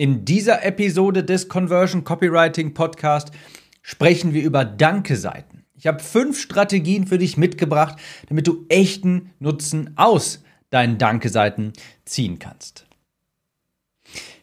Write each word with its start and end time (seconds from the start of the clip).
In 0.00 0.24
dieser 0.24 0.64
Episode 0.64 1.24
des 1.24 1.48
Conversion 1.48 2.04
Copywriting 2.04 2.72
Podcast 2.72 3.32
sprechen 3.82 4.32
wir 4.32 4.44
über 4.44 4.64
Danke-Seiten. 4.64 5.64
Ich 5.74 5.88
habe 5.88 5.98
fünf 5.98 6.40
Strategien 6.40 7.08
für 7.08 7.18
dich 7.18 7.36
mitgebracht, 7.36 7.98
damit 8.28 8.46
du 8.46 8.64
echten 8.68 9.30
Nutzen 9.40 9.94
aus 9.96 10.44
deinen 10.70 10.98
Danke-Seiten 10.98 11.72
ziehen 12.04 12.38
kannst. 12.38 12.86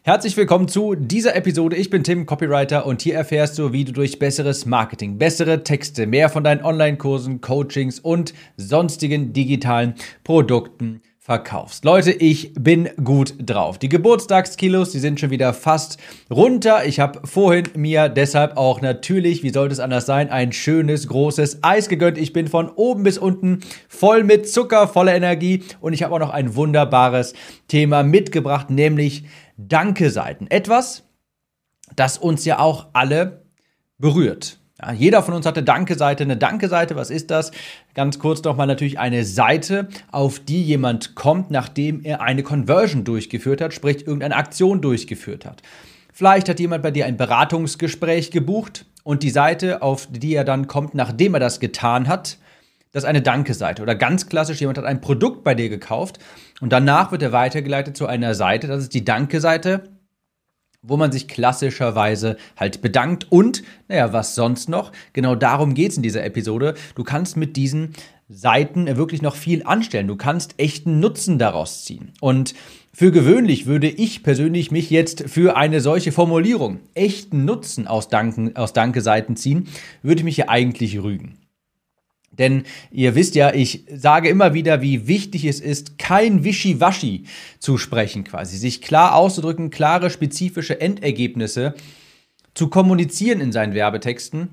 Herzlich 0.02 0.36
willkommen 0.36 0.68
zu 0.68 0.94
dieser 0.94 1.34
Episode. 1.34 1.76
Ich 1.76 1.88
bin 1.88 2.04
Tim, 2.04 2.26
Copywriter, 2.26 2.84
und 2.84 3.00
hier 3.00 3.14
erfährst 3.14 3.58
du, 3.58 3.72
wie 3.72 3.86
du 3.86 3.92
durch 3.92 4.18
besseres 4.18 4.66
Marketing, 4.66 5.16
bessere 5.16 5.64
Texte, 5.64 6.06
mehr 6.06 6.28
von 6.28 6.44
deinen 6.44 6.62
Online-Kursen, 6.62 7.40
Coachings 7.40 7.98
und 7.98 8.34
sonstigen 8.58 9.32
digitalen 9.32 9.94
Produkten 10.22 11.00
verkaufst. 11.26 11.84
Leute, 11.84 12.12
ich 12.12 12.52
bin 12.54 12.88
gut 13.02 13.34
drauf. 13.38 13.78
Die 13.78 13.88
Geburtstagskilos, 13.88 14.92
die 14.92 15.00
sind 15.00 15.18
schon 15.18 15.30
wieder 15.30 15.52
fast 15.54 15.98
runter. 16.30 16.86
Ich 16.86 17.00
habe 17.00 17.26
vorhin 17.26 17.64
mir 17.74 18.08
deshalb 18.08 18.56
auch 18.56 18.80
natürlich, 18.80 19.42
wie 19.42 19.50
sollte 19.50 19.72
es 19.72 19.80
anders 19.80 20.06
sein, 20.06 20.30
ein 20.30 20.52
schönes 20.52 21.08
großes 21.08 21.64
Eis 21.64 21.88
gegönnt. 21.88 22.16
Ich 22.16 22.32
bin 22.32 22.46
von 22.46 22.68
oben 22.68 23.02
bis 23.02 23.18
unten 23.18 23.58
voll 23.88 24.22
mit 24.22 24.48
Zucker, 24.48 24.86
voller 24.86 25.16
Energie 25.16 25.64
und 25.80 25.94
ich 25.94 26.04
habe 26.04 26.14
auch 26.14 26.20
noch 26.20 26.30
ein 26.30 26.54
wunderbares 26.54 27.34
Thema 27.66 28.04
mitgebracht, 28.04 28.70
nämlich 28.70 29.24
Danke-Seiten. 29.56 30.46
Etwas, 30.48 31.08
das 31.96 32.18
uns 32.18 32.44
ja 32.44 32.60
auch 32.60 32.86
alle 32.92 33.42
berührt. 33.98 34.60
Ja, 34.80 34.92
jeder 34.92 35.22
von 35.22 35.32
uns 35.32 35.46
hat 35.46 35.56
eine 35.56 35.64
Danke-Seite. 35.64 36.24
Eine 36.24 36.36
Danke-Seite, 36.36 36.96
was 36.96 37.08
ist 37.08 37.30
das? 37.30 37.50
Ganz 37.94 38.18
kurz 38.18 38.42
nochmal 38.42 38.66
natürlich 38.66 38.98
eine 38.98 39.24
Seite, 39.24 39.88
auf 40.10 40.38
die 40.38 40.62
jemand 40.62 41.14
kommt, 41.14 41.50
nachdem 41.50 42.04
er 42.04 42.20
eine 42.20 42.42
Conversion 42.42 43.04
durchgeführt 43.04 43.62
hat, 43.62 43.72
sprich 43.72 44.06
irgendeine 44.06 44.36
Aktion 44.36 44.82
durchgeführt 44.82 45.46
hat. 45.46 45.62
Vielleicht 46.12 46.48
hat 46.48 46.60
jemand 46.60 46.82
bei 46.82 46.90
dir 46.90 47.06
ein 47.06 47.16
Beratungsgespräch 47.16 48.30
gebucht 48.30 48.84
und 49.02 49.22
die 49.22 49.30
Seite, 49.30 49.80
auf 49.80 50.08
die 50.10 50.34
er 50.34 50.44
dann 50.44 50.66
kommt, 50.66 50.94
nachdem 50.94 51.32
er 51.34 51.40
das 51.40 51.58
getan 51.58 52.06
hat, 52.06 52.36
das 52.92 53.04
ist 53.04 53.08
eine 53.08 53.22
Danke-Seite. 53.22 53.82
Oder 53.82 53.94
ganz 53.94 54.28
klassisch, 54.28 54.60
jemand 54.60 54.78
hat 54.78 54.84
ein 54.84 55.00
Produkt 55.00 55.42
bei 55.42 55.54
dir 55.54 55.70
gekauft 55.70 56.18
und 56.60 56.70
danach 56.72 57.12
wird 57.12 57.22
er 57.22 57.32
weitergeleitet 57.32 57.96
zu 57.96 58.06
einer 58.06 58.34
Seite, 58.34 58.66
das 58.66 58.82
ist 58.82 58.94
die 58.94 59.04
Danke-Seite 59.04 59.84
wo 60.86 60.96
man 60.96 61.12
sich 61.12 61.28
klassischerweise 61.28 62.36
halt 62.56 62.80
bedankt 62.80 63.26
und, 63.30 63.62
naja, 63.88 64.12
was 64.12 64.34
sonst 64.34 64.68
noch? 64.68 64.92
Genau 65.12 65.34
darum 65.34 65.74
geht 65.74 65.92
es 65.92 65.96
in 65.96 66.02
dieser 66.02 66.24
Episode. 66.24 66.74
Du 66.94 67.04
kannst 67.04 67.36
mit 67.36 67.56
diesen 67.56 67.94
Seiten 68.28 68.86
wirklich 68.96 69.22
noch 69.22 69.36
viel 69.36 69.62
anstellen. 69.64 70.08
Du 70.08 70.16
kannst 70.16 70.54
echten 70.58 70.98
Nutzen 70.98 71.38
daraus 71.38 71.84
ziehen. 71.84 72.12
Und 72.20 72.54
für 72.92 73.12
gewöhnlich 73.12 73.66
würde 73.66 73.88
ich 73.88 74.22
persönlich 74.22 74.70
mich 74.70 74.90
jetzt 74.90 75.28
für 75.28 75.56
eine 75.56 75.80
solche 75.80 76.12
Formulierung, 76.12 76.80
echten 76.94 77.44
Nutzen 77.44 77.86
aus, 77.86 78.08
Danken, 78.08 78.56
aus 78.56 78.72
Danke-Seiten 78.72 79.36
ziehen, 79.36 79.68
würde 80.02 80.20
ich 80.20 80.24
mich 80.24 80.38
ja 80.38 80.48
eigentlich 80.48 81.00
rügen. 81.02 81.36
Denn 82.38 82.64
ihr 82.90 83.14
wisst 83.14 83.34
ja, 83.34 83.54
ich 83.54 83.84
sage 83.92 84.28
immer 84.28 84.54
wieder, 84.54 84.82
wie 84.82 85.08
wichtig 85.08 85.44
es 85.44 85.60
ist, 85.60 85.98
kein 85.98 86.44
Wischiwaschi 86.44 87.24
zu 87.58 87.78
sprechen 87.78 88.24
quasi, 88.24 88.56
sich 88.58 88.82
klar 88.82 89.14
auszudrücken, 89.14 89.70
klare, 89.70 90.10
spezifische 90.10 90.80
Endergebnisse 90.80 91.74
zu 92.54 92.68
kommunizieren 92.68 93.40
in 93.40 93.52
seinen 93.52 93.74
Werbetexten. 93.74 94.48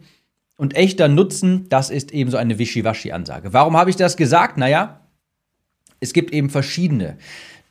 Und 0.56 0.76
echter 0.76 1.08
Nutzen, 1.08 1.67
das 1.70 1.89
ist 1.89 2.11
eben 2.11 2.30
so 2.30 2.38
eine 2.38 2.59
Wischiwaschi-Ansage. 2.59 3.54
Warum 3.54 3.76
habe 3.76 3.89
ich 3.89 3.95
das 3.95 4.17
gesagt? 4.17 4.58
Naja, 4.58 5.02
es 6.00 6.14
gibt 6.14 6.31
eben 6.31 6.50
verschiedene 6.50 7.17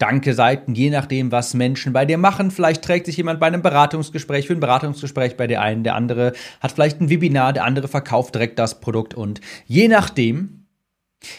Danke-Seiten, 0.02 0.74
je 0.74 0.90
nachdem, 0.90 1.30
was 1.30 1.54
Menschen 1.54 1.92
bei 1.92 2.04
dir 2.04 2.18
machen. 2.18 2.50
Vielleicht 2.50 2.82
trägt 2.82 3.06
sich 3.06 3.16
jemand 3.16 3.38
bei 3.38 3.46
einem 3.46 3.62
Beratungsgespräch 3.62 4.48
für 4.48 4.52
ein 4.52 4.58
Beratungsgespräch 4.58 5.36
bei 5.36 5.46
dir 5.46 5.60
ein, 5.60 5.84
der 5.84 5.94
andere 5.94 6.32
hat 6.60 6.72
vielleicht 6.72 7.00
ein 7.00 7.08
Webinar, 7.08 7.52
der 7.52 7.64
andere 7.64 7.86
verkauft 7.86 8.34
direkt 8.34 8.58
das 8.58 8.80
Produkt 8.80 9.14
und 9.14 9.40
je 9.66 9.86
nachdem, 9.86 10.66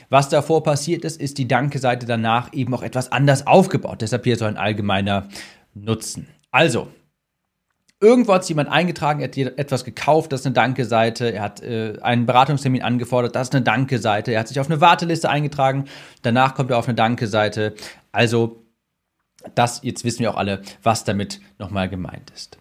was 0.10 0.30
davor 0.30 0.64
passiert 0.64 1.04
ist, 1.04 1.20
ist 1.20 1.40
die 1.40 1.48
Danke-Seite 1.48 2.06
danach 2.06 2.54
eben 2.54 2.74
auch 2.74 2.84
etwas 2.84 3.12
anders 3.12 3.46
aufgebaut. 3.46 4.02
Deshalb 4.02 4.24
hier 4.24 4.38
so 4.38 4.46
ein 4.46 4.56
allgemeiner 4.56 5.28
Nutzen. 5.74 6.30
Also, 6.50 6.88
Irgendwo 8.00 8.34
hat 8.34 8.44
jemand 8.50 8.70
eingetragen, 8.70 9.22
er 9.22 9.30
hat 9.30 9.38
etwas 9.38 9.86
gekauft, 9.86 10.34
das 10.34 10.42
ist 10.42 10.46
eine 10.46 10.56
Danke-Seite. 10.56 11.32
Er 11.32 11.42
hat 11.42 11.64
äh, 11.64 11.94
einen 12.02 12.26
Beratungstermin 12.26 12.82
angefordert, 12.82 13.34
das 13.34 13.48
ist 13.48 13.56
eine 13.56 13.64
Danke-Seite. 13.64 14.34
Er 14.34 14.42
hat 14.42 14.50
sich 14.50 14.60
auf 14.60 14.70
eine 14.70 14.82
Warteliste 14.82 15.30
eingetragen, 15.30 15.86
danach 16.22 16.54
kommt 16.54 16.70
er 16.72 16.80
auf 16.80 16.90
eine 16.90 16.96
Danke-Seite. 16.96 17.76
Also, 18.14 18.64
das, 19.56 19.82
jetzt 19.84 20.06
wissen 20.06 20.20
wir 20.20 20.32
auch 20.32 20.38
alle, 20.38 20.62
was 20.82 21.04
damit 21.04 21.42
nochmal 21.60 21.90
gemeint 21.90 22.32
ist. 22.32 22.58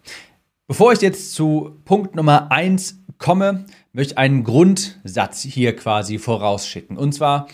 Bevor 0.67 0.93
ich 0.93 1.01
jetzt 1.01 1.35
zu 1.35 1.81
Punkt 1.85 2.15
Nummer 2.17 2.51
1 2.51 2.99
komme, 3.19 3.67
möchte 3.93 4.15
ich 4.15 4.19
einen 4.19 4.43
Grundsatz 4.43 5.43
hier 5.43 5.77
quasi 5.77 6.19
vorausschicken. 6.19 6.97
Und 6.97 7.13
zwar, 7.13 7.47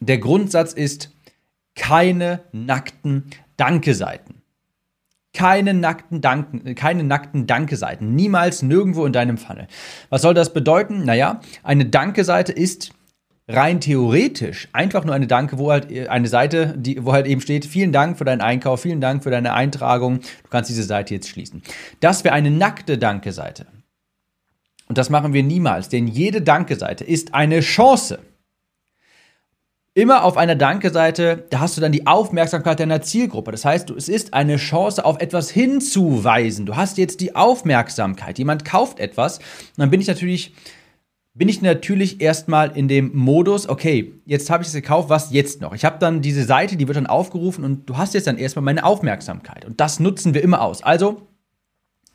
der 0.00 0.18
Grundsatz 0.18 0.72
ist, 0.72 1.12
keine 1.74 2.40
nackten 2.52 3.30
Danke-Seiten. 3.56 4.42
Keine 5.32 5.74
nackten, 5.74 6.20
Danken, 6.20 6.74
keine 6.76 7.02
nackten 7.02 7.46
Danke-Seiten. 7.46 8.14
Niemals 8.14 8.62
nirgendwo 8.62 9.04
in 9.04 9.12
deinem 9.12 9.36
Funnel. 9.36 9.66
Was 10.08 10.22
soll 10.22 10.34
das 10.34 10.52
bedeuten? 10.52 11.04
Naja, 11.04 11.40
eine 11.64 11.86
Danke-Seite 11.86 12.52
ist 12.52 12.92
rein 13.46 13.80
theoretisch 13.80 14.68
einfach 14.72 15.04
nur 15.04 15.14
eine 15.14 15.26
Danke, 15.26 15.58
wo 15.58 15.70
halt 15.70 15.90
äh, 15.90 16.08
eine 16.08 16.28
Seite, 16.28 16.74
die, 16.76 17.04
wo 17.04 17.12
halt 17.12 17.26
eben 17.26 17.40
steht, 17.40 17.66
vielen 17.66 17.92
Dank 17.92 18.18
für 18.18 18.24
deinen 18.24 18.40
Einkauf, 18.40 18.82
vielen 18.82 19.00
Dank 19.00 19.22
für 19.22 19.30
deine 19.30 19.52
Eintragung, 19.52 20.20
du 20.20 20.50
kannst 20.50 20.70
diese 20.70 20.82
Seite 20.82 21.14
jetzt 21.14 21.28
schließen. 21.28 21.62
Das 22.00 22.24
wäre 22.24 22.34
eine 22.34 22.50
nackte 22.50 22.98
Danke-Seite. 22.98 23.66
Und 24.86 24.98
das 24.98 25.10
machen 25.10 25.32
wir 25.32 25.42
niemals, 25.42 25.88
denn 25.88 26.06
jede 26.06 26.42
Danke-Seite 26.42 27.04
ist 27.04 27.34
eine 27.34 27.60
Chance 27.60 28.18
immer 29.94 30.24
auf 30.24 30.36
einer 30.36 30.56
Danke-Seite, 30.56 31.46
da 31.50 31.60
hast 31.60 31.76
du 31.76 31.80
dann 31.80 31.92
die 31.92 32.06
Aufmerksamkeit 32.06 32.80
deiner 32.80 33.00
Zielgruppe. 33.00 33.52
Das 33.52 33.64
heißt, 33.64 33.90
es 33.90 34.08
ist 34.08 34.34
eine 34.34 34.56
Chance, 34.56 35.04
auf 35.04 35.20
etwas 35.20 35.50
hinzuweisen. 35.50 36.66
Du 36.66 36.74
hast 36.74 36.98
jetzt 36.98 37.20
die 37.20 37.36
Aufmerksamkeit. 37.36 38.38
Jemand 38.38 38.64
kauft 38.64 38.98
etwas. 38.98 39.38
Und 39.38 39.78
dann 39.78 39.90
bin 39.90 40.00
ich 40.00 40.08
natürlich, 40.08 40.52
bin 41.36 41.48
ich 41.48 41.62
natürlich 41.62 42.20
erstmal 42.20 42.76
in 42.76 42.86
dem 42.86 43.10
Modus, 43.16 43.68
okay, 43.68 44.14
jetzt 44.24 44.50
habe 44.50 44.62
ich 44.62 44.68
es 44.68 44.74
gekauft, 44.74 45.08
was 45.08 45.32
jetzt 45.32 45.60
noch? 45.60 45.74
Ich 45.74 45.84
habe 45.84 45.98
dann 45.98 46.22
diese 46.22 46.44
Seite, 46.44 46.76
die 46.76 46.86
wird 46.86 46.96
dann 46.96 47.08
aufgerufen 47.08 47.64
und 47.64 47.90
du 47.90 47.96
hast 47.96 48.14
jetzt 48.14 48.28
dann 48.28 48.38
erstmal 48.38 48.64
meine 48.64 48.84
Aufmerksamkeit. 48.84 49.64
Und 49.64 49.80
das 49.80 49.98
nutzen 49.98 50.32
wir 50.32 50.42
immer 50.42 50.62
aus. 50.62 50.82
Also, 50.82 51.22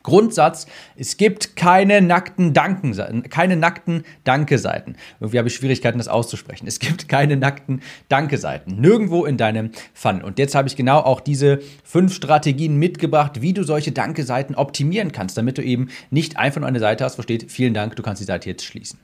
Grundsatz, 0.03 0.65
es 0.95 1.17
gibt 1.17 1.55
keine 1.55 2.01
nackten 2.01 2.53
Danken, 2.53 3.23
keine 3.29 3.55
nackten 3.57 4.03
Danke-Seiten. 4.23 4.95
Irgendwie 5.19 5.37
habe 5.37 5.49
ich 5.49 5.55
Schwierigkeiten, 5.55 5.97
das 5.97 6.07
auszusprechen. 6.07 6.67
Es 6.67 6.79
gibt 6.79 7.09
keine 7.09 7.35
nackten 7.35 7.81
Danke-Seiten. 8.07 8.79
Nirgendwo 8.79 9.25
in 9.25 9.37
deinem 9.37 9.71
Fun. 9.93 10.21
Und 10.23 10.39
jetzt 10.39 10.55
habe 10.55 10.67
ich 10.67 10.75
genau 10.75 10.99
auch 10.99 11.19
diese 11.19 11.59
fünf 11.83 12.13
Strategien 12.13 12.77
mitgebracht, 12.77 13.41
wie 13.41 13.53
du 13.53 13.63
solche 13.63 13.91
Danke-Seiten 13.91 14.55
optimieren 14.55 15.11
kannst, 15.11 15.37
damit 15.37 15.57
du 15.57 15.63
eben 15.63 15.89
nicht 16.11 16.37
einfach 16.37 16.61
nur 16.61 16.67
eine 16.69 16.79
Seite 16.79 17.03
hast, 17.03 17.17
wo 17.17 17.21
steht, 17.21 17.51
vielen 17.51 17.73
Dank, 17.73 17.95
du 17.95 18.03
kannst 18.03 18.21
die 18.21 18.25
Seite 18.25 18.49
jetzt 18.49 18.63
schließen. 18.63 18.99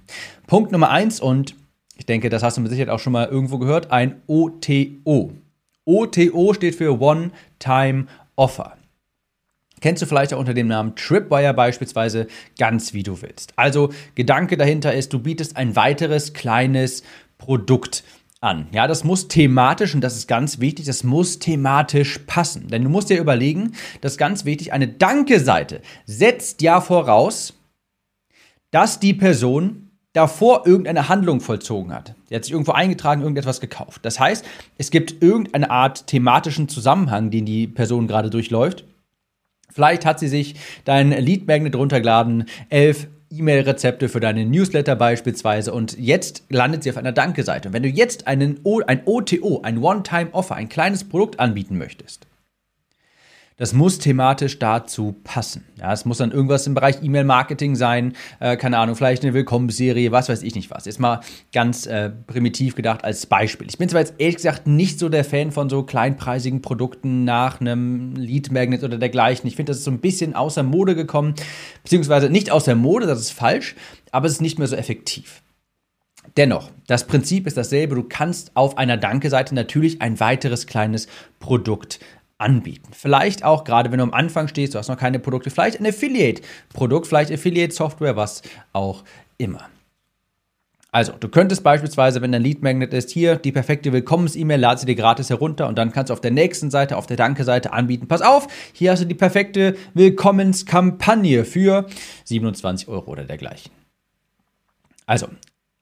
Punkt 0.47 0.71
Nummer 0.71 0.89
eins 0.89 1.19
und 1.19 1.55
ich 1.97 2.05
denke, 2.05 2.29
das 2.29 2.43
hast 2.43 2.57
du 2.57 2.61
mit 2.61 2.71
Sicherheit 2.71 2.89
auch 2.89 2.99
schon 2.99 3.13
mal 3.13 3.27
irgendwo 3.27 3.57
gehört, 3.57 3.91
ein 3.91 4.21
OTO. 4.27 5.31
OTO 5.85 6.53
steht 6.53 6.75
für 6.75 6.99
One-Time 6.99 8.07
Offer. 8.35 8.77
Kennst 9.81 10.01
du 10.01 10.05
vielleicht 10.05 10.33
auch 10.33 10.39
unter 10.39 10.53
dem 10.53 10.67
Namen 10.67 10.95
Tripwire 10.95 11.53
beispielsweise 11.53 12.27
ganz 12.57 12.93
wie 12.93 13.03
du 13.03 13.21
willst. 13.21 13.53
Also 13.55 13.89
Gedanke 14.15 14.57
dahinter 14.57 14.93
ist, 14.93 15.13
du 15.13 15.19
bietest 15.19 15.57
ein 15.57 15.75
weiteres 15.75 16.33
kleines 16.33 17.03
Produkt 17.37 18.03
an. 18.41 18.67
Ja, 18.71 18.87
das 18.87 19.03
muss 19.03 19.27
thematisch, 19.27 19.95
und 19.95 20.01
das 20.01 20.15
ist 20.15 20.27
ganz 20.27 20.59
wichtig, 20.59 20.85
das 20.85 21.03
muss 21.03 21.39
thematisch 21.39 22.19
passen. 22.27 22.67
Denn 22.67 22.83
du 22.83 22.89
musst 22.89 23.09
dir 23.09 23.19
überlegen, 23.19 23.73
das 24.01 24.13
ist 24.13 24.17
ganz 24.17 24.45
wichtig, 24.45 24.71
eine 24.71 24.87
Danke-Seite 24.87 25.81
setzt 26.05 26.61
ja 26.61 26.79
voraus, 26.79 27.53
dass 28.71 28.99
die 28.99 29.13
Person 29.13 29.89
davor 30.13 30.65
irgendeine 30.65 31.09
Handlung 31.09 31.41
vollzogen 31.41 31.93
hat. 31.93 32.15
Die 32.29 32.35
hat 32.35 32.45
sich 32.45 32.53
irgendwo 32.53 32.71
eingetragen, 32.71 33.21
irgendetwas 33.21 33.59
gekauft. 33.59 34.05
Das 34.05 34.19
heißt, 34.19 34.45
es 34.77 34.89
gibt 34.89 35.21
irgendeine 35.21 35.69
Art 35.69 36.07
thematischen 36.07 36.69
Zusammenhang, 36.69 37.31
den 37.31 37.45
die 37.45 37.67
Person 37.67 38.07
gerade 38.07 38.29
durchläuft. 38.29 38.85
Vielleicht 39.71 40.05
hat 40.05 40.19
sie 40.19 40.27
sich 40.27 40.55
dein 40.85 41.11
Lead 41.11 41.47
Magnet 41.47 41.75
runtergeladen, 41.75 42.45
elf 42.69 43.07
E-Mail-Rezepte 43.31 44.09
für 44.09 44.19
deine 44.19 44.45
Newsletter 44.45 44.95
beispielsweise 44.95 45.73
und 45.73 45.97
jetzt 45.99 46.43
landet 46.49 46.83
sie 46.83 46.91
auf 46.91 46.97
einer 46.97 47.11
Danke-Seite. 47.11 47.69
Und 47.69 47.73
wenn 47.73 47.83
du 47.83 47.89
jetzt 47.89 48.27
einen 48.27 48.59
o, 48.63 48.81
ein 48.85 49.01
OTO, 49.05 49.61
ein 49.63 49.79
One-Time-Offer, 49.79 50.55
ein 50.55 50.69
kleines 50.69 51.03
Produkt 51.03 51.39
anbieten 51.39 51.77
möchtest, 51.77 52.27
Das 53.57 53.71
muss 53.71 53.99
thematisch 53.99 54.59
dazu 54.59 55.15
passen. 55.23 55.63
Ja, 55.79 55.93
es 55.93 56.03
muss 56.03 56.17
dann 56.17 56.31
irgendwas 56.31 56.67
im 56.67 56.73
Bereich 56.73 57.01
E-Mail-Marketing 57.01 57.77
sein, 57.77 58.11
äh, 58.41 58.57
keine 58.57 58.77
Ahnung, 58.77 58.97
vielleicht 58.97 59.23
eine 59.23 59.33
Willkommensserie, 59.33 60.11
was 60.11 60.27
weiß 60.27 60.43
ich 60.43 60.55
nicht 60.55 60.71
was. 60.71 60.83
Jetzt 60.83 60.99
mal 60.99 61.21
ganz 61.53 61.85
äh, 61.85 62.09
primitiv 62.09 62.75
gedacht 62.75 63.05
als 63.05 63.25
Beispiel. 63.25 63.67
Ich 63.69 63.77
bin 63.77 63.87
zwar 63.87 64.01
jetzt 64.01 64.15
ehrlich 64.17 64.35
gesagt 64.35 64.67
nicht 64.67 64.99
so 64.99 65.07
der 65.07 65.23
Fan 65.23 65.53
von 65.53 65.69
so 65.69 65.83
kleinpreisigen 65.83 66.61
Produkten 66.61 67.23
nach 67.23 67.61
einem 67.61 68.15
Lead 68.17 68.51
Magnet 68.51 68.83
oder 68.83 68.97
dergleichen. 68.97 69.47
Ich 69.47 69.55
finde, 69.55 69.69
das 69.69 69.77
ist 69.77 69.85
so 69.85 69.91
ein 69.91 69.99
bisschen 69.99 70.35
außer 70.35 70.63
Mode 70.63 70.93
gekommen, 70.93 71.35
beziehungsweise 71.83 72.29
nicht 72.29 72.51
außer 72.51 72.75
Mode, 72.75 73.05
das 73.05 73.21
ist 73.21 73.31
falsch, 73.31 73.75
aber 74.11 74.27
es 74.27 74.33
ist 74.33 74.41
nicht 74.41 74.59
mehr 74.59 74.67
so 74.67 74.75
effektiv. 74.75 75.41
Dennoch, 76.35 76.71
das 76.87 77.07
Prinzip 77.07 77.47
ist 77.47 77.55
dasselbe. 77.55 77.95
Du 77.95 78.03
kannst 78.03 78.51
auf 78.55 78.77
einer 78.77 78.97
Danke-Seite 78.97 79.55
natürlich 79.55 80.01
ein 80.01 80.19
weiteres 80.19 80.67
kleines 80.67 81.07
Produkt 81.39 81.99
anbieten. 82.37 82.91
Vielleicht 82.91 83.43
auch, 83.43 83.63
gerade 83.63 83.91
wenn 83.91 83.99
du 83.99 84.03
am 84.03 84.13
Anfang 84.13 84.47
stehst, 84.47 84.73
du 84.73 84.79
hast 84.79 84.89
noch 84.89 84.97
keine 84.97 85.19
Produkte, 85.19 85.49
vielleicht 85.49 85.79
ein 85.79 85.85
Affiliate-Produkt, 85.85 87.07
vielleicht 87.07 87.31
Affiliate-Software, 87.31 88.15
was 88.15 88.41
auch 88.73 89.03
immer. 89.37 89.69
Also, 90.91 91.11
du 91.11 91.27
könntest 91.27 91.61
beispielsweise, 91.61 92.21
wenn 92.21 92.31
dein 92.31 92.41
Lead 92.41 92.63
Magnet 92.63 92.93
ist, 92.93 93.09
hier 93.09 93.35
die 93.35 93.51
perfekte 93.51 93.91
Willkommens-E-Mail, 93.91 94.61
lade 94.61 94.79
sie 94.79 94.85
dir 94.85 94.95
gratis 94.95 95.29
herunter 95.29 95.67
und 95.67 95.77
dann 95.77 95.91
kannst 95.91 96.09
du 96.09 96.13
auf 96.13 96.21
der 96.21 96.31
nächsten 96.31 96.71
Seite, 96.71 96.95
auf 96.95 97.05
der 97.05 97.17
Danke-Seite 97.17 97.73
anbieten. 97.73 98.07
Pass 98.07 98.21
auf, 98.21 98.47
hier 98.71 98.91
hast 98.91 99.01
du 99.01 99.05
die 99.05 99.13
perfekte 99.13 99.75
Willkommenskampagne 99.93 101.43
für 101.43 101.87
27 102.23 102.87
Euro 102.87 103.11
oder 103.11 103.25
dergleichen. 103.25 103.71
Also, 105.05 105.27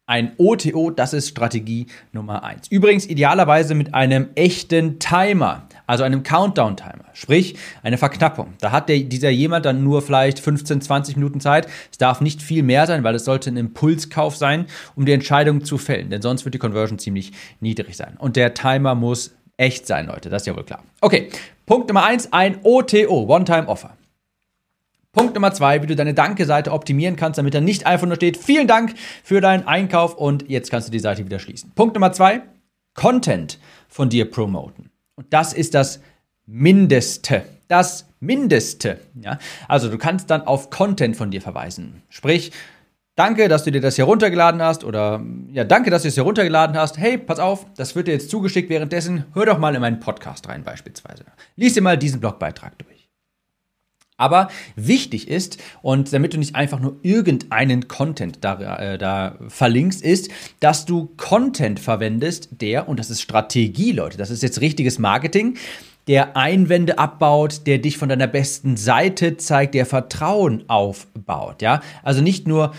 ein 0.07 0.33
OTO, 0.37 0.89
das 0.89 1.13
ist 1.13 1.29
Strategie 1.29 1.85
Nummer 2.11 2.43
1. 2.43 2.69
Übrigens 2.69 3.05
idealerweise 3.05 3.75
mit 3.75 3.93
einem 3.93 4.29
echten 4.33 4.97
Timer, 4.97 5.67
also 5.87 6.03
einem 6.03 6.23
Countdown-Timer, 6.23 7.05
sprich 7.13 7.55
eine 7.81 7.97
Verknappung. 7.97 8.53
Da 8.59 8.71
hat 8.71 8.89
der, 8.89 8.99
dieser 8.99 9.29
jemand 9.29 9.65
dann 9.65 9.83
nur 9.83 10.01
vielleicht 10.01 10.39
15, 10.39 10.81
20 10.81 11.15
Minuten 11.15 11.39
Zeit. 11.39 11.67
Es 11.91 11.97
darf 11.97 12.21
nicht 12.21 12.41
viel 12.41 12.63
mehr 12.63 12.87
sein, 12.87 13.03
weil 13.03 13.15
es 13.15 13.25
sollte 13.25 13.49
ein 13.49 13.57
Impulskauf 13.57 14.35
sein, 14.35 14.65
um 14.95 15.05
die 15.05 15.11
Entscheidung 15.11 15.63
zu 15.63 15.77
fällen, 15.77 16.09
denn 16.09 16.21
sonst 16.21 16.45
wird 16.45 16.55
die 16.55 16.59
Conversion 16.59 16.99
ziemlich 16.99 17.31
niedrig 17.59 17.97
sein. 17.97 18.15
Und 18.17 18.35
der 18.35 18.53
Timer 18.53 18.95
muss 18.95 19.35
echt 19.57 19.87
sein, 19.87 20.07
Leute, 20.07 20.29
das 20.29 20.43
ist 20.43 20.47
ja 20.47 20.55
wohl 20.55 20.63
klar. 20.63 20.83
Okay, 21.01 21.29
Punkt 21.65 21.87
Nummer 21.87 22.05
1, 22.05 22.33
ein 22.33 22.59
OTO, 22.63 23.25
One-Time-Offer. 23.27 23.95
Punkt 25.13 25.35
Nummer 25.35 25.53
zwei, 25.53 25.81
wie 25.83 25.85
du 25.85 25.95
deine 25.95 26.15
Danke-Seite 26.15 26.71
optimieren 26.71 27.15
kannst, 27.15 27.37
damit 27.37 27.53
da 27.53 27.61
nicht 27.61 27.85
einfach 27.85 28.07
nur 28.07 28.15
steht, 28.15 28.35
vielen 28.35 28.67
Dank 28.67 28.95
für 29.23 29.41
deinen 29.41 29.67
Einkauf 29.67 30.15
und 30.15 30.49
jetzt 30.49 30.71
kannst 30.71 30.87
du 30.87 30.91
die 30.91 30.97
Seite 30.97 31.23
wieder 31.23 31.37
schließen. 31.37 31.71
Punkt 31.75 31.93
Nummer 31.93 32.11
zwei, 32.11 32.41
Content 32.95 33.59
von 33.87 34.09
dir 34.09 34.29
promoten. 34.29 34.92
Und 35.15 35.31
das 35.31 35.53
ist 35.53 35.73
das 35.73 35.99
Mindeste. 36.45 37.43
Das 37.67 38.05
Mindeste. 38.19 38.99
Ja? 39.21 39.37
Also 39.67 39.89
du 39.89 39.97
kannst 39.97 40.29
dann 40.29 40.41
auf 40.41 40.69
Content 40.69 41.15
von 41.15 41.31
dir 41.31 41.41
verweisen. 41.41 42.01
Sprich, 42.09 42.51
danke, 43.15 43.47
dass 43.47 43.63
du 43.63 43.71
dir 43.71 43.81
das 43.81 43.95
hier 43.95 44.05
runtergeladen 44.05 44.61
hast 44.61 44.83
oder 44.83 45.23
ja, 45.51 45.63
danke, 45.63 45.89
dass 45.89 46.03
du 46.03 46.07
es 46.07 46.15
hier 46.15 46.23
runtergeladen 46.23 46.77
hast. 46.77 46.97
Hey, 46.97 47.17
pass 47.17 47.39
auf, 47.39 47.65
das 47.75 47.95
wird 47.95 48.07
dir 48.07 48.13
jetzt 48.13 48.29
zugeschickt 48.29 48.69
währenddessen. 48.69 49.25
Hör 49.33 49.45
doch 49.45 49.59
mal 49.59 49.75
in 49.75 49.81
meinen 49.81 49.99
Podcast 49.99 50.47
rein 50.49 50.63
beispielsweise. 50.63 51.25
Lies 51.55 51.73
dir 51.73 51.81
mal 51.81 51.97
diesen 51.97 52.19
Blogbeitrag 52.19 52.77
durch. 52.79 52.92
Aber 54.23 54.47
wichtig 54.77 55.27
ist, 55.27 55.57
und 55.81 56.13
damit 56.13 56.33
du 56.33 56.37
nicht 56.37 56.55
einfach 56.55 56.79
nur 56.79 56.95
irgendeinen 57.01 57.89
Content 57.89 58.37
da, 58.39 58.77
äh, 58.77 58.97
da 58.97 59.37
verlinkst, 59.49 60.01
ist, 60.01 60.29
dass 60.61 60.85
du 60.85 61.11
Content 61.17 61.81
verwendest, 61.81 62.47
der, 62.61 62.87
und 62.87 63.01
das 63.01 63.09
ist 63.09 63.21
Strategie, 63.21 63.91
Leute, 63.91 64.17
das 64.17 64.29
ist 64.29 64.41
jetzt 64.41 64.61
richtiges 64.61 64.97
Marketing, 64.97 65.57
der 66.07 66.37
Einwände 66.37 66.99
abbaut, 66.99 67.67
der 67.67 67.79
dich 67.79 67.97
von 67.97 68.07
deiner 68.07 68.27
besten 68.27 68.77
Seite 68.77 69.35
zeigt, 69.35 69.73
der 69.73 69.85
Vertrauen 69.85 70.63
aufbaut. 70.69 71.61
Ja? 71.61 71.81
Also 72.01 72.21
nicht 72.21 72.47
nur 72.47 72.73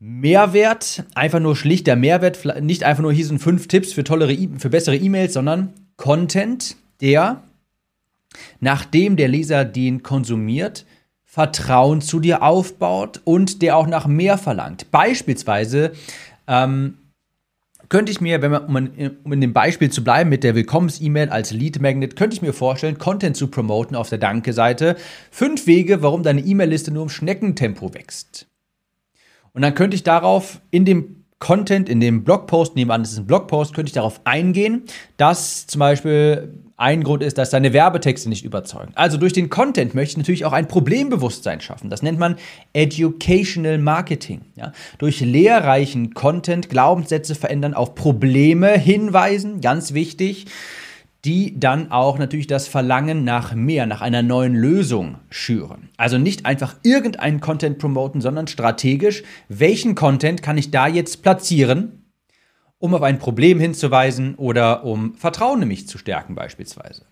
Mehrwert, 0.00 1.04
einfach 1.14 1.38
nur 1.38 1.54
schlichter 1.54 1.94
Mehrwert, 1.94 2.60
nicht 2.60 2.82
einfach 2.82 3.02
nur 3.02 3.12
hier 3.12 3.26
sind 3.26 3.38
fünf 3.38 3.68
Tipps 3.68 3.92
für 3.92 4.02
tollere, 4.02 4.32
e 4.32 4.48
für 4.58 4.70
bessere 4.70 4.96
E-Mails, 4.96 5.32
sondern 5.32 5.72
Content, 5.96 6.76
der 7.00 7.44
nachdem 8.60 9.16
der 9.16 9.28
Leser 9.28 9.64
den 9.64 10.02
konsumiert, 10.02 10.86
Vertrauen 11.24 12.00
zu 12.00 12.20
dir 12.20 12.42
aufbaut 12.42 13.20
und 13.24 13.60
der 13.60 13.76
auch 13.76 13.88
nach 13.88 14.06
mehr 14.06 14.38
verlangt. 14.38 14.92
Beispielsweise 14.92 15.92
ähm, 16.46 16.98
könnte 17.88 18.12
ich 18.12 18.20
mir, 18.20 18.40
wenn 18.40 18.52
man, 18.52 18.66
um 18.66 18.76
in, 18.76 19.16
um 19.24 19.32
in 19.32 19.40
dem 19.40 19.52
Beispiel 19.52 19.90
zu 19.90 20.04
bleiben 20.04 20.30
mit 20.30 20.44
der 20.44 20.54
Willkommens-E-Mail 20.54 21.30
als 21.30 21.50
Lead 21.50 21.80
Magnet, 21.80 22.16
könnte 22.16 22.36
ich 22.36 22.42
mir 22.42 22.52
vorstellen, 22.52 22.98
Content 22.98 23.36
zu 23.36 23.48
promoten 23.48 23.96
auf 23.96 24.08
der 24.08 24.18
Danke-Seite. 24.18 24.96
Fünf 25.30 25.66
Wege, 25.66 26.02
warum 26.02 26.22
deine 26.22 26.40
E-Mail-Liste 26.40 26.92
nur 26.92 27.02
im 27.02 27.08
Schneckentempo 27.08 27.94
wächst. 27.94 28.46
Und 29.52 29.62
dann 29.62 29.74
könnte 29.74 29.94
ich 29.96 30.02
darauf 30.02 30.60
in 30.70 30.84
dem 30.84 31.23
Content, 31.44 31.90
in 31.90 32.00
dem 32.00 32.24
Blogpost, 32.24 32.74
nehmen 32.74 32.90
an, 32.90 33.02
das 33.02 33.12
ist 33.12 33.18
ein 33.18 33.26
Blogpost, 33.26 33.74
könnte 33.74 33.90
ich 33.90 33.92
darauf 33.92 34.22
eingehen, 34.24 34.84
dass 35.18 35.66
zum 35.66 35.78
Beispiel 35.78 36.54
ein 36.78 37.04
Grund 37.04 37.22
ist, 37.22 37.36
dass 37.36 37.50
deine 37.50 37.74
Werbetexte 37.74 38.30
nicht 38.30 38.46
überzeugen. 38.46 38.92
Also 38.94 39.18
durch 39.18 39.34
den 39.34 39.50
Content 39.50 39.94
möchte 39.94 40.12
ich 40.12 40.16
natürlich 40.16 40.46
auch 40.46 40.54
ein 40.54 40.68
Problembewusstsein 40.68 41.60
schaffen. 41.60 41.90
Das 41.90 42.00
nennt 42.00 42.18
man 42.18 42.36
Educational 42.72 43.76
Marketing. 43.76 44.40
Ja? 44.56 44.72
Durch 44.96 45.20
lehrreichen 45.20 46.14
Content 46.14 46.70
Glaubenssätze 46.70 47.34
verändern, 47.34 47.74
auf 47.74 47.94
Probleme 47.94 48.78
hinweisen, 48.78 49.60
ganz 49.60 49.92
wichtig, 49.92 50.46
die 51.24 51.58
dann 51.58 51.90
auch 51.90 52.18
natürlich 52.18 52.46
das 52.46 52.68
Verlangen 52.68 53.24
nach 53.24 53.54
mehr, 53.54 53.86
nach 53.86 54.02
einer 54.02 54.22
neuen 54.22 54.54
Lösung 54.54 55.16
schüren. 55.30 55.88
Also 55.96 56.18
nicht 56.18 56.44
einfach 56.44 56.76
irgendeinen 56.82 57.40
Content 57.40 57.78
promoten, 57.78 58.20
sondern 58.20 58.46
strategisch, 58.46 59.22
welchen 59.48 59.94
Content 59.94 60.42
kann 60.42 60.58
ich 60.58 60.70
da 60.70 60.86
jetzt 60.86 61.22
platzieren, 61.22 62.04
um 62.78 62.94
auf 62.94 63.02
ein 63.02 63.18
Problem 63.18 63.58
hinzuweisen 63.58 64.34
oder 64.34 64.84
um 64.84 65.14
Vertrauen 65.14 65.62
in 65.62 65.68
mich 65.68 65.88
zu 65.88 65.96
stärken 65.96 66.34
beispielsweise. 66.34 67.06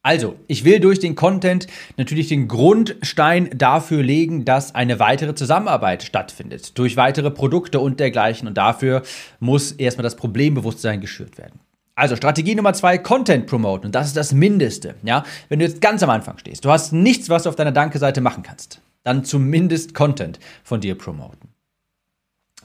Also, 0.00 0.36
ich 0.46 0.64
will 0.64 0.80
durch 0.80 1.00
den 1.00 1.16
Content 1.16 1.66
natürlich 1.96 2.28
den 2.28 2.48
Grundstein 2.48 3.50
dafür 3.54 4.02
legen, 4.02 4.44
dass 4.44 4.74
eine 4.74 5.00
weitere 5.00 5.34
Zusammenarbeit 5.34 6.02
stattfindet, 6.02 6.78
durch 6.78 6.96
weitere 6.96 7.30
Produkte 7.30 7.80
und 7.80 8.00
dergleichen. 8.00 8.48
Und 8.48 8.56
dafür 8.56 9.02
muss 9.40 9.72
erstmal 9.72 10.04
das 10.04 10.16
Problembewusstsein 10.16 11.00
geschürt 11.00 11.36
werden. 11.36 11.60
Also 11.98 12.14
Strategie 12.14 12.54
Nummer 12.54 12.74
zwei, 12.74 12.96
Content 12.96 13.48
promoten. 13.48 13.86
Und 13.86 13.94
das 13.96 14.06
ist 14.06 14.16
das 14.16 14.32
Mindeste. 14.32 14.94
Ja? 15.02 15.24
Wenn 15.48 15.58
du 15.58 15.64
jetzt 15.64 15.80
ganz 15.80 16.00
am 16.04 16.10
Anfang 16.10 16.38
stehst, 16.38 16.64
du 16.64 16.70
hast 16.70 16.92
nichts, 16.92 17.28
was 17.28 17.42
du 17.42 17.48
auf 17.48 17.56
deiner 17.56 17.72
Danke-Seite 17.72 18.20
machen 18.20 18.44
kannst, 18.44 18.80
dann 19.02 19.24
zumindest 19.24 19.94
Content 19.94 20.38
von 20.62 20.80
dir 20.80 20.96
promoten. 20.96 21.48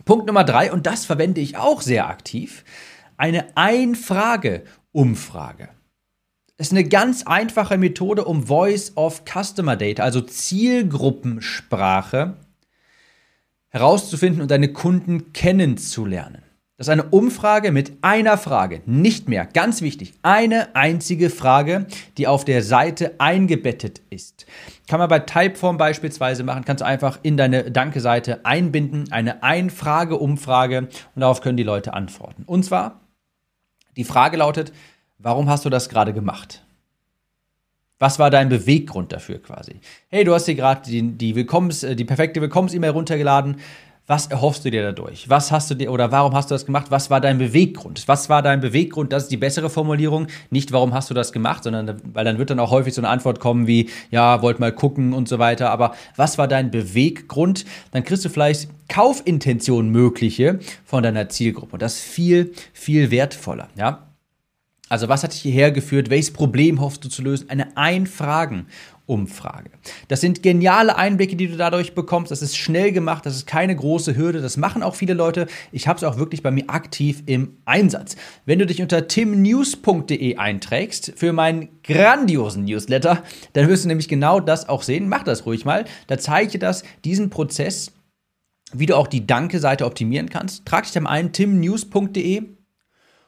Punkt 0.06 0.28
Nummer 0.28 0.44
drei, 0.44 0.72
und 0.72 0.86
das 0.86 1.06
verwende 1.06 1.42
ich 1.42 1.58
auch 1.58 1.82
sehr 1.82 2.10
aktiv, 2.10 2.64
eine 3.18 3.48
Ein-Frage-Umfrage. 3.56 5.70
Das 6.58 6.68
ist 6.68 6.74
eine 6.74 6.84
ganz 6.84 7.24
einfache 7.24 7.80
Methode, 7.80 8.26
um 8.26 8.46
Voice 8.46 8.96
of 8.96 9.24
Customer 9.26 9.76
Data, 9.76 10.04
also 10.04 10.22
Zielgruppensprache, 10.22 12.36
herauszufinden 13.70 14.44
und 14.44 14.52
deine 14.52 14.74
Kunden 14.74 15.34
kennenzulernen. 15.34 16.43
Das 16.77 16.88
ist 16.88 16.92
eine 16.92 17.03
Umfrage 17.03 17.72
mit 17.72 17.94
einer 18.01 18.36
Frage, 18.36 18.82
nicht 18.88 19.30
mehr. 19.30 19.46
Ganz 19.46 19.84
wichtig, 19.84 20.13
eine 20.24 20.75
einzige 20.75 21.30
Frage, 21.30 21.86
die 22.18 22.25
auf 22.25 22.46
der 22.46 22.63
Seite 22.63 23.13
eingebettet 23.20 24.01
ist. 24.10 24.48
Kann 24.88 25.00
man 25.00 25.08
bei 25.08 25.20
Typeform 25.20 25.77
beispielsweise 25.77 26.44
machen, 26.44 26.65
kannst 26.65 26.82
du 26.82 26.86
einfach 26.86 27.20
in 27.22 27.38
deine 27.38 27.70
Danke-Seite 27.70 28.44
einbinden, 28.44 29.12
eine 29.12 29.44
Ein-Frage-Umfrage 29.44 30.89
und 31.13 31.22
darauf 31.22 31.42
können 31.42 31.58
die 31.58 31.63
Leute 31.63 31.94
antworten. 31.94 32.42
Und 32.48 32.63
zwar, 32.65 33.01
die 33.96 34.03
Frage 34.03 34.38
lautet, 34.38 34.74
warum 35.20 35.50
hast 35.50 35.65
du 35.65 35.70
das 35.70 35.89
gerade 35.89 36.12
gemacht? 36.12 36.65
Was 38.00 38.18
war 38.18 38.32
dein 38.32 38.50
Beweggrund 38.50 39.13
dafür 39.13 39.42
quasi? 39.42 39.80
Hey, 40.10 40.24
du 40.24 40.34
hast 40.34 40.46
dir 40.48 40.56
gerade 40.56 40.82
die, 40.89 41.03
die, 41.03 41.39
äh, 41.39 41.96
die 41.96 42.03
perfekte 42.03 42.42
Willkommens-E-Mail 42.42 42.89
runtergeladen. 42.89 43.58
Was 44.05 44.27
erhoffst 44.27 44.65
du 44.65 44.69
dir 44.69 44.83
dadurch? 44.83 45.29
Was 45.29 45.50
hast 45.53 45.72
du 45.72 45.75
dir 45.75 45.89
oder 45.89 46.12
warum 46.12 46.33
hast 46.33 46.51
du 46.51 46.55
das 46.55 46.65
gemacht? 46.65 46.88
Was 46.89 47.10
war 47.10 47.22
dein 47.22 47.38
Beweggrund? 47.38 48.05
Was 48.05 48.27
war 48.27 48.41
dein 48.41 48.60
Beweggrund? 48.60 49.13
Das 49.13 49.24
ist 49.24 49.31
die 49.31 49.38
bessere 49.38 49.69
Formulierung. 49.69 50.27
Nicht, 50.50 50.74
warum 50.74 50.93
hast 50.93 51.10
du 51.10 51.13
das 51.13 51.31
gemacht, 51.31 51.63
sondern 51.63 52.01
weil 52.13 52.25
dann 52.25 52.38
wird 52.38 52.50
dann 52.50 52.60
auch 52.60 52.72
häufig 52.72 52.93
so 52.93 53.00
eine 53.00 53.07
Antwort 53.07 53.39
kommen 53.39 53.65
wie, 53.65 53.89
ja, 54.12 54.41
wollt 54.41 54.60
mal 54.60 54.74
gucken 54.74 55.13
und 55.13 55.29
so 55.29 55.39
weiter. 55.39 55.72
Aber 55.72 55.95
was 56.17 56.38
war 56.38 56.50
dein 56.50 56.69
Beweggrund? 56.69 57.63
Dann 57.91 58.03
kriegst 58.03 58.25
du 58.25 58.29
vielleicht 58.29 58.69
Kaufintention 58.89 59.88
mögliche 59.88 60.60
von 60.83 61.01
deiner 61.01 61.29
Zielgruppe. 61.29 61.74
Und 61.74 61.81
das 61.81 61.95
ist 61.95 62.03
viel, 62.03 62.51
viel 62.74 63.10
wertvoller, 63.10 63.69
ja. 63.77 64.12
Also 64.94 65.10
was 65.10 65.24
hat 65.24 65.34
dich 65.34 65.42
hierher 65.42 65.72
geführt? 65.72 66.12
Welches 66.12 66.30
Problem 66.30 66.80
hoffst 66.80 67.04
du 67.04 67.10
zu 67.10 67.24
lösen? 67.24 67.50
Eine 67.50 67.76
Ein-Fragen-Umfrage. 67.76 69.72
Das 70.08 70.22
sind 70.22 70.44
geniale 70.44 70.96
Einblicke, 70.96 71.36
die 71.36 71.48
du 71.48 71.58
dadurch 71.58 71.96
bekommst. 71.96 72.30
Das 72.30 72.44
ist 72.44 72.56
schnell 72.56 72.92
gemacht, 72.92 73.26
das 73.26 73.36
ist 73.36 73.48
keine 73.48 73.76
große 73.76 74.16
Hürde. 74.16 74.40
Das 74.40 74.56
machen 74.56 74.84
auch 74.84 74.94
viele 74.94 75.16
Leute. 75.16 75.48
Ich 75.72 75.88
habe 75.88 75.98
es 75.98 76.04
auch 76.04 76.18
wirklich 76.18 76.44
bei 76.44 76.52
mir 76.52 76.66
aktiv 76.68 77.24
im 77.26 77.58
Einsatz. 77.66 78.18
Wenn 78.46 78.60
du 78.60 78.68
dich 78.68 78.84
unter 78.84 79.08
timnews.de 79.08 80.38
einträgst 80.38 81.14
für 81.16 81.34
meinen 81.34 81.70
grandiosen 81.82 82.66
Newsletter, 82.66 83.24
dann 83.54 83.70
wirst 83.70 83.86
du 83.86 83.88
nämlich 83.88 84.10
genau 84.10 84.40
das 84.40 84.70
auch 84.70 84.84
sehen. 84.84 85.10
Mach 85.10 85.24
das 85.24 85.48
ruhig 85.48 85.66
mal. 85.66 85.86
Da 86.06 86.20
zeige 86.20 86.46
ich 86.46 86.60
dir 86.60 86.76
diesen 87.04 87.32
Prozess, 87.32 87.94
wie 88.74 88.86
du 88.86 88.96
auch 88.96 89.08
die 89.08 89.26
Danke-Seite 89.26 89.88
optimieren 89.88 90.30
kannst. 90.30 90.68
Trag 90.68 90.84
dich 90.84 90.94
dann 90.94 91.08
ein, 91.08 91.34
timnews.de 91.34 92.44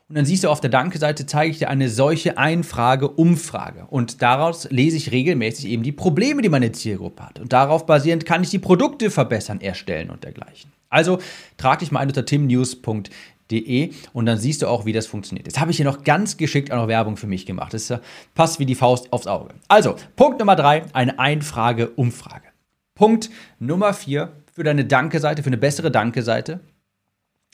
und 0.08 0.16
dann 0.16 0.26
siehst 0.26 0.44
du 0.44 0.50
auf 0.50 0.62
der 0.62 0.70
Danke-Seite, 0.70 1.26
zeige 1.26 1.50
ich 1.50 1.58
dir 1.58 1.70
eine 1.70 1.90
solche 1.90 2.38
Einfrage-Umfrage. 2.38 3.88
Und 3.88 4.22
daraus 4.22 4.70
lese 4.70 4.98
ich 4.98 5.12
regelmäßig 5.12 5.68
eben 5.68 5.82
die 5.82 5.92
Probleme, 5.92 6.44
die 6.44 6.50
meine 6.50 6.72
Zielgruppe 6.72 7.24
hat. 7.24 7.40
Und 7.40 7.54
darauf 7.54 7.88
basierend 7.88 8.24
kann 8.24 8.44
ich 8.44 8.52
die 8.52 8.60
Produkte 8.60 9.10
verbessern, 9.10 9.62
erstellen 9.62 10.12
und 10.12 10.24
dergleichen. 10.24 10.72
Also 10.90 11.18
trag 11.58 11.80
dich 11.80 11.92
mal 11.92 12.02
ein 12.02 12.08
unter 12.10 12.24
timnews.de 12.24 13.92
und 14.14 14.26
dann 14.28 14.38
siehst 14.38 14.62
du 14.62 14.68
auch, 14.68 14.86
wie 14.86 14.94
das 14.94 15.08
funktioniert. 15.08 15.48
Jetzt 15.48 15.60
habe 15.60 15.72
ich 15.72 15.78
hier 15.78 15.86
noch 15.88 16.04
ganz 16.04 16.38
geschickt 16.38 16.72
auch 16.72 16.78
noch 16.78 16.88
Werbung 16.88 17.18
für 17.18 17.28
mich 17.28 17.48
gemacht. 17.48 17.74
Das 17.74 17.92
passt 18.36 18.60
wie 18.60 18.68
die 18.68 18.76
Faust 18.76 19.12
aufs 19.12 19.26
Auge. 19.26 19.56
Also, 19.68 19.96
Punkt 20.16 20.38
Nummer 20.38 20.56
drei, 20.56 20.84
eine 20.94 21.18
Einfrage-Umfrage. 21.18 22.50
Punkt 22.94 23.32
Nummer 23.58 23.92
vier 23.94 24.34
für 24.54 24.64
deine 24.64 24.86
Danke-Seite, 24.86 25.42
für 25.42 25.48
eine 25.48 25.58
bessere 25.58 25.90
Danke-Seite 25.90 26.60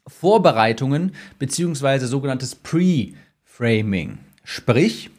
Vorbereitungen 0.07 1.13
beziehungsweise 1.39 2.07
sogenanntes 2.07 2.55
Pre-Framing. 2.55 4.19
Sprich, 4.43 5.09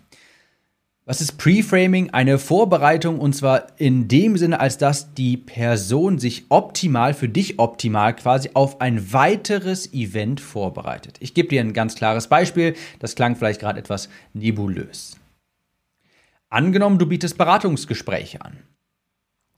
was 1.05 1.21
ist 1.21 1.37
Pre-Framing? 1.37 2.11
Eine 2.11 2.39
Vorbereitung 2.39 3.19
und 3.19 3.35
zwar 3.35 3.67
in 3.79 4.07
dem 4.07 4.37
Sinne, 4.37 4.61
als 4.61 4.79
dass 4.79 5.15
die 5.15 5.37
Person 5.37 6.19
sich 6.19 6.45
optimal, 6.49 7.13
für 7.13 7.29
dich 7.29 7.59
optimal 7.59 8.15
quasi 8.15 8.51
auf 8.55 8.81
ein 8.81 9.13
weiteres 9.13 9.93
Event 9.93 10.41
vorbereitet. 10.41 11.17
Ich 11.19 11.35
gebe 11.35 11.49
dir 11.49 11.61
ein 11.61 11.73
ganz 11.73 11.97
klares 11.97 12.29
Beispiel, 12.29 12.75
das 13.01 13.17
klang 13.17 13.35
vielleicht 13.35 13.61
gerade 13.61 13.81
etwas 13.81 14.09
nebulös. 14.33 15.17
Angenommen, 16.49 16.99
du 16.99 17.07
bietest 17.07 17.37
Beratungsgespräche 17.37 18.41
an. 18.45 18.59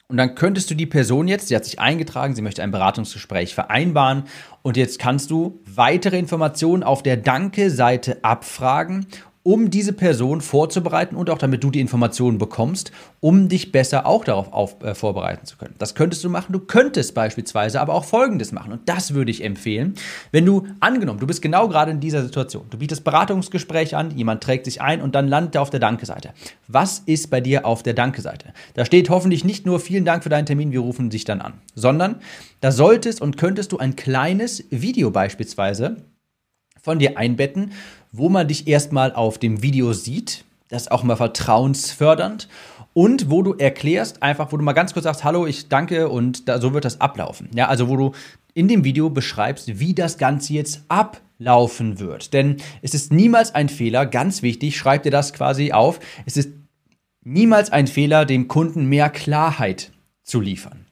Und 0.08 0.18
dann 0.18 0.34
könntest 0.34 0.70
du 0.70 0.75
die 0.75 0.87
Person 0.87 1.28
jetzt, 1.28 1.49
sie 1.49 1.56
hat 1.56 1.64
sich 1.64 1.80
eingetragen, 1.80 2.34
sie 2.34 2.42
möchte 2.42 2.62
ein 2.62 2.70
Beratungsgespräch 2.70 3.54
vereinbaren. 3.54 4.25
Und 4.62 4.76
jetzt 4.76 4.99
kannst 4.99 5.30
du 5.30 5.62
weitere 5.64 6.18
Informationen 6.18 6.82
auf 6.82 7.02
der 7.02 7.16
Danke-Seite 7.16 8.23
abfragen 8.23 9.06
um 9.44 9.70
diese 9.70 9.92
Person 9.92 10.40
vorzubereiten 10.40 11.16
und 11.16 11.28
auch 11.28 11.36
damit 11.36 11.62
du 11.62 11.70
die 11.70 11.80
Informationen 11.80 12.38
bekommst, 12.38 12.90
um 13.20 13.48
dich 13.48 13.72
besser 13.72 14.06
auch 14.06 14.24
darauf 14.24 14.52
auf, 14.52 14.82
äh, 14.82 14.94
vorbereiten 14.94 15.44
zu 15.44 15.58
können. 15.58 15.74
Das 15.78 15.94
könntest 15.94 16.24
du 16.24 16.30
machen. 16.30 16.52
Du 16.52 16.60
könntest 16.60 17.14
beispielsweise 17.14 17.80
aber 17.80 17.92
auch 17.92 18.06
Folgendes 18.06 18.52
machen 18.52 18.72
und 18.72 18.88
das 18.88 19.12
würde 19.12 19.30
ich 19.30 19.44
empfehlen, 19.44 19.94
wenn 20.32 20.46
du 20.46 20.66
angenommen, 20.80 21.20
du 21.20 21.26
bist 21.26 21.42
genau 21.42 21.68
gerade 21.68 21.90
in 21.90 22.00
dieser 22.00 22.22
Situation, 22.22 22.64
du 22.70 22.78
bietest 22.78 23.04
Beratungsgespräch 23.04 23.94
an, 23.94 24.16
jemand 24.16 24.42
trägt 24.42 24.64
sich 24.64 24.80
ein 24.80 25.02
und 25.02 25.14
dann 25.14 25.28
landet 25.28 25.56
er 25.56 25.62
auf 25.62 25.70
der 25.70 25.80
Danke-Seite. 25.80 26.30
Was 26.66 27.00
ist 27.00 27.28
bei 27.28 27.42
dir 27.42 27.66
auf 27.66 27.82
der 27.82 27.92
Danke-Seite? 27.92 28.54
Da 28.72 28.86
steht 28.86 29.10
hoffentlich 29.10 29.44
nicht 29.44 29.66
nur 29.66 29.78
vielen 29.78 30.06
Dank 30.06 30.22
für 30.22 30.30
deinen 30.30 30.46
Termin, 30.46 30.72
wir 30.72 30.80
rufen 30.80 31.10
dich 31.10 31.26
dann 31.26 31.42
an, 31.42 31.52
sondern 31.74 32.16
da 32.62 32.72
solltest 32.72 33.20
und 33.20 33.36
könntest 33.36 33.72
du 33.72 33.78
ein 33.78 33.94
kleines 33.94 34.64
Video 34.70 35.10
beispielsweise 35.10 35.96
von 36.85 36.99
dir 36.99 37.17
einbetten, 37.17 37.73
wo 38.12 38.29
man 38.29 38.47
dich 38.47 38.69
erstmal 38.69 39.12
auf 39.14 39.38
dem 39.38 39.62
Video 39.62 39.95
sieht. 39.95 40.45
Das 40.69 40.83
ist 40.83 40.93
auch 40.93 41.03
mal 41.03 41.17
vertrauensfördernd. 41.17 42.49
Und 42.93 43.31
wo 43.31 43.43
du 43.43 43.55
erklärst, 43.55 44.23
einfach, 44.23 44.53
wo 44.53 44.57
du 44.57 44.62
mal 44.62 44.73
ganz 44.75 44.93
kurz 44.93 45.05
sagst, 45.05 45.25
hallo, 45.25 45.47
ich 45.47 45.69
danke 45.69 46.09
und 46.09 46.49
da, 46.49 46.61
so 46.61 46.75
wird 46.75 46.85
das 46.85 47.00
ablaufen. 47.00 47.49
Ja, 47.55 47.67
also 47.67 47.88
wo 47.88 47.97
du 47.97 48.12
in 48.53 48.69
dem 48.69 48.85
Video 48.85 49.11
beschreibst, 49.11 49.81
wie 49.81 49.95
das 49.95 50.19
Ganze 50.19 50.53
jetzt 50.53 50.83
ablaufen 50.88 51.99
wird. 51.99 52.33
Denn 52.33 52.59
es 52.83 52.95
ist 52.95 53.12
niemals 53.12 53.53
ein 53.55 53.69
Fehler, 53.69 54.07
ganz 54.07 54.43
wichtig, 54.43 54.76
schreib 54.76 55.03
dir 55.03 55.11
das 55.11 55.33
quasi 55.33 55.73
auf, 55.73 55.99
es 56.25 56.37
ist 56.37 56.50
niemals 57.25 57.73
ein 57.73 57.88
Fehler, 57.88 58.26
dem 58.26 58.47
Kunden 58.47 58.87
mehr 58.87 59.11
Klarheit 59.11 59.91
zu 60.23 60.41
liefern. 60.41 60.84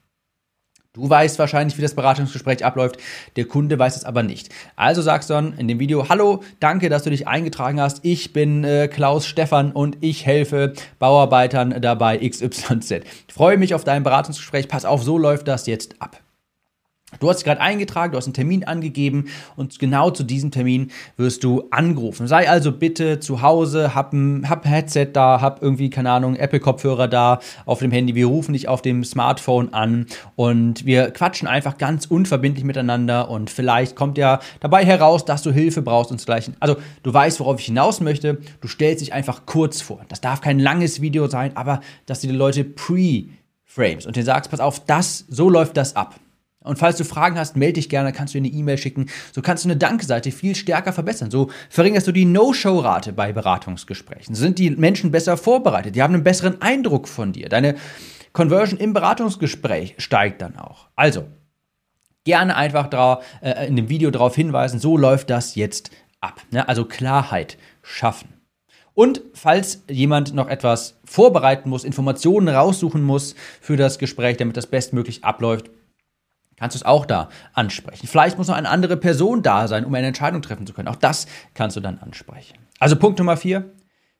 Du 0.95 1.09
weißt 1.09 1.39
wahrscheinlich, 1.39 1.75
wie 1.79 1.81
das 1.81 1.95
Beratungsgespräch 1.95 2.63
abläuft, 2.63 2.97
der 3.35 3.45
Kunde 3.45 3.79
weiß 3.79 3.95
es 3.95 4.05
aber 4.05 4.21
nicht. 4.21 4.49
Also 4.75 5.01
sagst 5.01 5.27
du 5.27 5.33
dann 5.33 5.57
in 5.57 5.67
dem 5.67 5.79
Video, 5.79 6.07
hallo, 6.07 6.43
danke, 6.59 6.87
dass 6.87 7.01
du 7.01 7.09
dich 7.09 7.27
eingetragen 7.27 7.81
hast. 7.81 8.05
Ich 8.05 8.31
bin 8.31 8.63
äh, 8.63 8.87
Klaus 8.87 9.25
Stefan 9.25 9.71
und 9.71 9.97
ich 10.01 10.27
helfe 10.27 10.73
Bauarbeitern 10.99 11.81
dabei 11.81 12.19
XYZ. 12.19 12.91
Ich 13.27 13.33
freue 13.33 13.57
mich 13.57 13.73
auf 13.73 13.83
dein 13.83 14.03
Beratungsgespräch. 14.03 14.67
Pass 14.67 14.85
auf, 14.85 15.01
so 15.01 15.17
läuft 15.17 15.47
das 15.47 15.65
jetzt 15.65 15.99
ab. 15.99 16.22
Du 17.19 17.29
hast 17.29 17.43
gerade 17.43 17.61
eingetragen, 17.61 18.11
du 18.11 18.17
hast 18.17 18.25
einen 18.25 18.33
Termin 18.33 18.63
angegeben 18.65 19.25
und 19.55 19.79
genau 19.79 20.11
zu 20.11 20.23
diesem 20.23 20.51
Termin 20.51 20.91
wirst 21.17 21.43
du 21.43 21.63
angerufen. 21.71 22.27
Sei 22.27 22.49
also 22.49 22.71
bitte 22.71 23.19
zu 23.19 23.41
Hause, 23.41 23.95
hab 23.95 24.13
ein, 24.13 24.49
hab 24.49 24.65
Headset 24.65 25.09
da, 25.13 25.41
hab 25.41 25.61
irgendwie, 25.61 25.89
keine 25.89 26.11
Ahnung, 26.11 26.35
Apple-Kopfhörer 26.35 27.07
da 27.07 27.39
auf 27.65 27.79
dem 27.79 27.91
Handy. 27.91 28.15
Wir 28.15 28.27
rufen 28.27 28.53
dich 28.53 28.67
auf 28.67 28.81
dem 28.81 29.03
Smartphone 29.03 29.73
an 29.73 30.07
und 30.35 30.85
wir 30.85 31.11
quatschen 31.11 31.47
einfach 31.47 31.77
ganz 31.77 32.05
unverbindlich 32.05 32.65
miteinander 32.65 33.29
und 33.29 33.49
vielleicht 33.49 33.95
kommt 33.95 34.17
ja 34.17 34.39
dabei 34.59 34.85
heraus, 34.85 35.25
dass 35.25 35.41
du 35.41 35.51
Hilfe 35.51 35.81
brauchst 35.81 36.11
und 36.11 36.19
dergleichen. 36.33 36.55
Also, 36.59 36.77
du 37.03 37.13
weißt, 37.13 37.39
worauf 37.39 37.59
ich 37.59 37.65
hinaus 37.65 38.01
möchte. 38.01 38.39
Du 38.61 38.67
stellst 38.67 39.01
dich 39.01 39.13
einfach 39.13 39.45
kurz 39.45 39.81
vor. 39.81 40.01
Das 40.07 40.21
darf 40.21 40.41
kein 40.41 40.59
langes 40.59 41.01
Video 41.01 41.27
sein, 41.27 41.55
aber 41.55 41.81
dass 42.05 42.21
du 42.21 42.27
die 42.27 42.33
Leute 42.33 42.63
pre-frames 42.63 44.05
und 44.05 44.15
dir 44.15 44.23
sagst, 44.23 44.51
pass 44.51 44.59
auf, 44.59 44.85
das, 44.85 45.25
so 45.29 45.49
läuft 45.49 45.77
das 45.77 45.95
ab. 45.95 46.15
Und 46.63 46.79
falls 46.79 46.97
du 46.97 47.03
Fragen 47.03 47.37
hast, 47.37 47.55
melde 47.55 47.73
dich 47.73 47.89
gerne, 47.89 48.11
kannst 48.11 48.33
du 48.33 48.37
eine 48.37 48.47
E-Mail 48.47 48.77
schicken. 48.77 49.07
So 49.31 49.41
kannst 49.41 49.65
du 49.65 49.69
eine 49.69 49.77
Danke-Seite 49.77 50.31
viel 50.31 50.55
stärker 50.55 50.93
verbessern. 50.93 51.31
So 51.31 51.49
verringerst 51.69 52.07
du 52.07 52.11
die 52.11 52.25
No-Show-Rate 52.25 53.13
bei 53.13 53.31
Beratungsgesprächen. 53.33 54.35
So 54.35 54.41
sind 54.41 54.59
die 54.59 54.71
Menschen 54.71 55.11
besser 55.11 55.37
vorbereitet. 55.37 55.95
Die 55.95 56.01
haben 56.01 56.13
einen 56.13 56.23
besseren 56.23 56.61
Eindruck 56.61 57.07
von 57.07 57.33
dir. 57.33 57.49
Deine 57.49 57.75
Conversion 58.31 58.79
im 58.79 58.93
Beratungsgespräch 58.93 59.95
steigt 59.97 60.41
dann 60.41 60.57
auch. 60.57 60.87
Also, 60.95 61.25
gerne 62.23 62.55
einfach 62.55 62.87
da, 62.87 63.21
äh, 63.41 63.67
in 63.67 63.75
dem 63.75 63.89
Video 63.89 64.11
darauf 64.11 64.35
hinweisen, 64.35 64.79
so 64.79 64.97
läuft 64.97 65.29
das 65.29 65.55
jetzt 65.55 65.91
ab. 66.19 66.41
Ne? 66.51 66.67
Also 66.67 66.85
Klarheit 66.85 67.57
schaffen. 67.81 68.29
Und 68.95 69.21
falls 69.33 69.83
jemand 69.89 70.33
noch 70.33 70.47
etwas 70.47 70.99
vorbereiten 71.03 71.69
muss, 71.69 71.83
Informationen 71.83 72.47
raussuchen 72.47 73.03
muss 73.03 73.35
für 73.59 73.75
das 73.75 73.97
Gespräch, 73.97 74.37
damit 74.37 74.55
das 74.55 74.67
bestmöglich 74.67 75.23
abläuft, 75.23 75.71
kannst 76.57 76.75
du 76.75 76.79
es 76.79 76.85
auch 76.85 77.05
da 77.05 77.29
ansprechen. 77.53 78.07
Vielleicht 78.07 78.37
muss 78.37 78.47
noch 78.47 78.55
eine 78.55 78.69
andere 78.69 78.97
Person 78.97 79.41
da 79.43 79.67
sein, 79.67 79.85
um 79.85 79.93
eine 79.93 80.07
Entscheidung 80.07 80.41
treffen 80.41 80.65
zu 80.67 80.73
können. 80.73 80.87
Auch 80.87 80.95
das 80.95 81.27
kannst 81.53 81.75
du 81.77 81.81
dann 81.81 81.99
ansprechen. 81.99 82.57
Also 82.79 82.95
Punkt 82.95 83.19
Nummer 83.19 83.37
vier, 83.37 83.71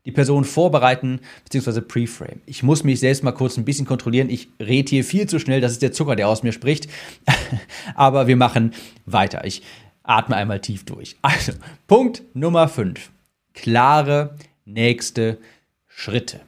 die 0.05 0.11
Person 0.11 0.43
vorbereiten 0.43 1.21
bzw. 1.45 1.81
preframe. 1.81 2.41
Ich 2.45 2.63
muss 2.63 2.83
mich 2.83 2.99
selbst 2.99 3.23
mal 3.23 3.31
kurz 3.31 3.57
ein 3.57 3.65
bisschen 3.65 3.85
kontrollieren. 3.85 4.29
Ich 4.29 4.49
rede 4.59 4.89
hier 4.89 5.03
viel 5.03 5.27
zu 5.27 5.39
schnell, 5.39 5.61
das 5.61 5.71
ist 5.71 5.81
der 5.81 5.93
Zucker, 5.93 6.15
der 6.15 6.27
aus 6.27 6.43
mir 6.43 6.51
spricht. 6.51 6.87
Aber 7.95 8.27
wir 8.27 8.35
machen 8.35 8.73
weiter. 9.05 9.45
Ich 9.45 9.63
atme 10.03 10.35
einmal 10.35 10.59
tief 10.59 10.85
durch. 10.85 11.15
Also, 11.21 11.53
Punkt 11.87 12.23
Nummer 12.33 12.67
fünf. 12.67 13.11
Klare 13.53 14.35
nächste 14.65 15.37
Schritte. 15.87 16.41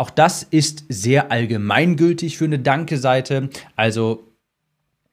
Auch 0.00 0.08
das 0.08 0.44
ist 0.44 0.86
sehr 0.88 1.30
allgemeingültig 1.30 2.38
für 2.38 2.46
eine 2.46 2.58
Danke-Seite. 2.58 3.50
Also 3.76 4.32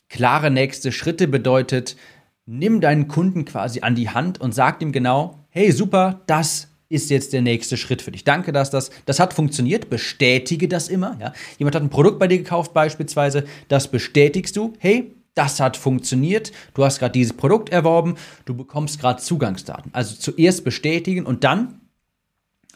klare 0.08 0.50
nächste 0.50 0.94
Schritte 0.94 1.27
bedeutet, 1.27 1.98
nimm 2.46 2.79
deinen 2.79 3.10
Kunden 3.10 3.44
quasi 3.44 3.82
an 3.82 3.96
die 3.96 4.08
Hand 4.10 4.39
und 4.39 4.56
sag 4.56 4.82
ihm 4.82 4.94
genau, 4.94 5.44
hey 5.50 5.74
super, 5.74 6.22
das 6.27 6.70
ist 6.88 7.10
jetzt 7.10 7.34
der 7.34 7.41
nächste 7.41 7.75
Schritt 7.75 8.01
für 8.01 8.12
dich. 8.12 8.24
Danke, 8.24 8.53
dass 8.53 8.70
das, 8.70 8.89
das 9.06 9.20
hat 9.20 9.34
funktioniert. 9.34 9.89
Bestätige 9.89 10.70
das 10.70 10.88
immer. 10.88 11.17
Ja? 11.20 11.34
Jemand 11.58 11.75
hat 11.75 11.84
ein 11.84 11.89
Produkt 11.89 12.17
bei 12.17 12.29
dir 12.29 12.38
gekauft 12.38 12.74
beispielsweise, 12.74 13.44
das 13.67 13.89
bestätigst 13.89 14.56
du. 14.56 14.72
Hey, 14.79 15.13
das 15.36 15.60
hat 15.60 15.75
funktioniert. 15.75 16.53
Du 16.75 16.86
hast 16.86 17.00
gerade 17.00 17.12
dieses 17.12 17.34
Produkt 17.34 17.74
erworben. 17.74 18.15
Du 18.46 18.56
bekommst 18.56 19.01
gerade 19.01 19.22
Zugangsdaten. 19.22 19.91
Also 19.94 20.15
zuerst 20.15 20.63
bestätigen 20.63 21.25
und 21.25 21.44
dann 21.44 21.82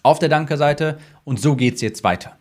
auf 0.03 0.19
der 0.19 0.29
Danke-Seite 0.29 0.97
und 1.23 1.39
so 1.39 1.55
geht 1.55 1.75
es 1.75 1.81
jetzt 1.81 2.03
weiter. 2.03 2.37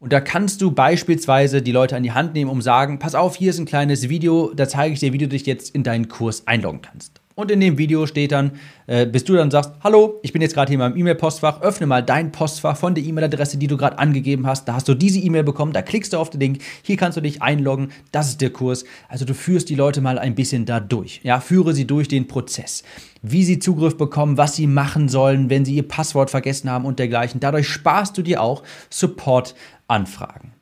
Und 0.00 0.12
da 0.12 0.20
kannst 0.20 0.60
du 0.62 0.70
beispielsweise 0.70 1.60
die 1.60 1.72
Leute 1.72 1.96
an 1.96 2.04
die 2.04 2.12
Hand 2.12 2.34
nehmen, 2.34 2.50
um 2.50 2.62
sagen, 2.62 2.98
pass 3.00 3.16
auf, 3.16 3.36
hier 3.36 3.50
ist 3.50 3.58
ein 3.58 3.66
kleines 3.66 4.08
Video, 4.08 4.52
da 4.54 4.68
zeige 4.68 4.94
ich 4.94 5.00
dir, 5.00 5.12
wie 5.12 5.18
du 5.18 5.26
dich 5.26 5.44
jetzt 5.44 5.74
in 5.74 5.82
deinen 5.82 6.08
Kurs 6.08 6.46
einloggen 6.46 6.82
kannst. 6.82 7.20
Und 7.38 7.52
in 7.52 7.60
dem 7.60 7.78
Video 7.78 8.04
steht 8.08 8.32
dann, 8.32 8.58
äh, 8.88 9.06
bis 9.06 9.22
du 9.22 9.34
dann 9.34 9.52
sagst, 9.52 9.70
hallo, 9.84 10.18
ich 10.24 10.32
bin 10.32 10.42
jetzt 10.42 10.54
gerade 10.54 10.70
hier 10.70 10.74
in 10.74 10.80
meinem 10.80 10.96
E-Mail-Postfach, 10.96 11.62
öffne 11.62 11.86
mal 11.86 12.02
dein 12.02 12.32
Postfach 12.32 12.76
von 12.76 12.96
der 12.96 13.04
E-Mail-Adresse, 13.04 13.58
die 13.58 13.68
du 13.68 13.76
gerade 13.76 13.96
angegeben 14.00 14.44
hast. 14.44 14.66
Da 14.66 14.74
hast 14.74 14.88
du 14.88 14.94
diese 14.94 15.20
E-Mail 15.20 15.44
bekommen, 15.44 15.72
da 15.72 15.80
klickst 15.80 16.12
du 16.12 16.16
auf 16.16 16.30
den 16.30 16.40
Link, 16.40 16.62
hier 16.82 16.96
kannst 16.96 17.16
du 17.16 17.20
dich 17.20 17.40
einloggen, 17.40 17.92
das 18.10 18.30
ist 18.30 18.40
der 18.40 18.50
Kurs. 18.50 18.84
Also 19.08 19.24
du 19.24 19.34
führst 19.34 19.68
die 19.68 19.76
Leute 19.76 20.00
mal 20.00 20.18
ein 20.18 20.34
bisschen 20.34 20.66
da 20.66 20.80
durch. 20.80 21.20
Ja, 21.22 21.38
führe 21.38 21.74
sie 21.74 21.86
durch 21.86 22.08
den 22.08 22.26
Prozess. 22.26 22.82
Wie 23.22 23.44
sie 23.44 23.60
Zugriff 23.60 23.96
bekommen, 23.96 24.36
was 24.36 24.56
sie 24.56 24.66
machen 24.66 25.08
sollen, 25.08 25.48
wenn 25.48 25.64
sie 25.64 25.76
ihr 25.76 25.86
Passwort 25.86 26.30
vergessen 26.30 26.68
haben 26.68 26.86
und 26.86 26.98
dergleichen. 26.98 27.38
Dadurch 27.38 27.68
sparst 27.68 28.18
du 28.18 28.22
dir 28.22 28.42
auch 28.42 28.64
Support-Anfragen. 28.90 30.54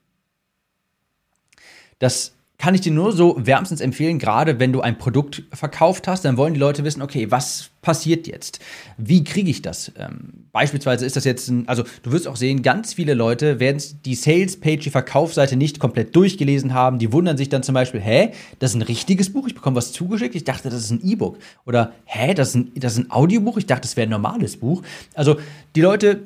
Das 2.01 2.36
kann 2.59 2.75
ich 2.75 2.81
dir 2.81 2.93
nur 2.93 3.13
so 3.13 3.37
wärmstens 3.39 3.81
empfehlen, 3.81 4.19
gerade 4.19 4.59
wenn 4.59 4.73
du 4.73 4.81
ein 4.81 4.97
Produkt 4.97 5.43
verkauft 5.53 6.09
hast, 6.09 6.25
dann 6.25 6.37
wollen 6.37 6.55
die 6.55 6.61
Leute 6.61 6.85
wissen, 6.85 7.03
okay, 7.03 7.31
was 7.31 7.71
passiert 7.83 8.27
jetzt? 8.27 8.61
Wie 8.97 9.25
kriege 9.25 9.51
ich 9.51 9.63
das? 9.63 9.93
Ähm, 9.99 10.47
beispielsweise 10.53 11.05
ist 11.05 11.17
das 11.17 11.25
jetzt 11.25 11.49
ein, 11.49 11.69
also 11.69 11.85
du 12.03 12.13
wirst 12.13 12.27
auch 12.27 12.37
sehen, 12.37 12.63
ganz 12.63 12.95
viele 12.95 13.15
Leute 13.15 13.61
werden 13.61 13.83
die 14.05 14.15
Sales-Page, 14.15 14.85
die 14.85 14.91
Verkaufsseite 14.91 15.57
nicht 15.57 15.79
komplett 15.79 16.17
durchgelesen 16.17 16.73
haben. 16.73 16.99
Die 16.99 17.13
wundern 17.13 17.37
sich 17.37 17.49
dann 17.49 17.63
zum 17.63 17.75
Beispiel, 17.75 18.01
hä, 18.01 18.31
das 18.59 18.71
ist 18.71 18.77
ein 18.77 18.83
richtiges 18.83 19.33
Buch, 19.33 19.47
ich 19.47 19.55
bekomme 19.55 19.77
was 19.77 19.93
zugeschickt, 19.93 20.35
ich 20.35 20.45
dachte, 20.45 20.71
das 20.71 20.81
ist 20.81 20.91
ein 20.91 21.01
E-Book. 21.05 21.39
Oder, 21.67 21.93
hä, 22.05 22.33
das 22.35 22.49
ist 22.49 22.55
ein, 22.55 22.73
das 22.75 22.95
ist 22.95 22.99
ein 23.01 23.11
Audiobuch, 23.11 23.59
ich 23.59 23.67
dachte, 23.67 23.83
das 23.83 23.97
wäre 23.97 24.07
ein 24.07 24.11
normales 24.11 24.57
Buch. 24.57 24.83
Also 25.15 25.37
die 25.75 25.83
Leute 25.83 26.23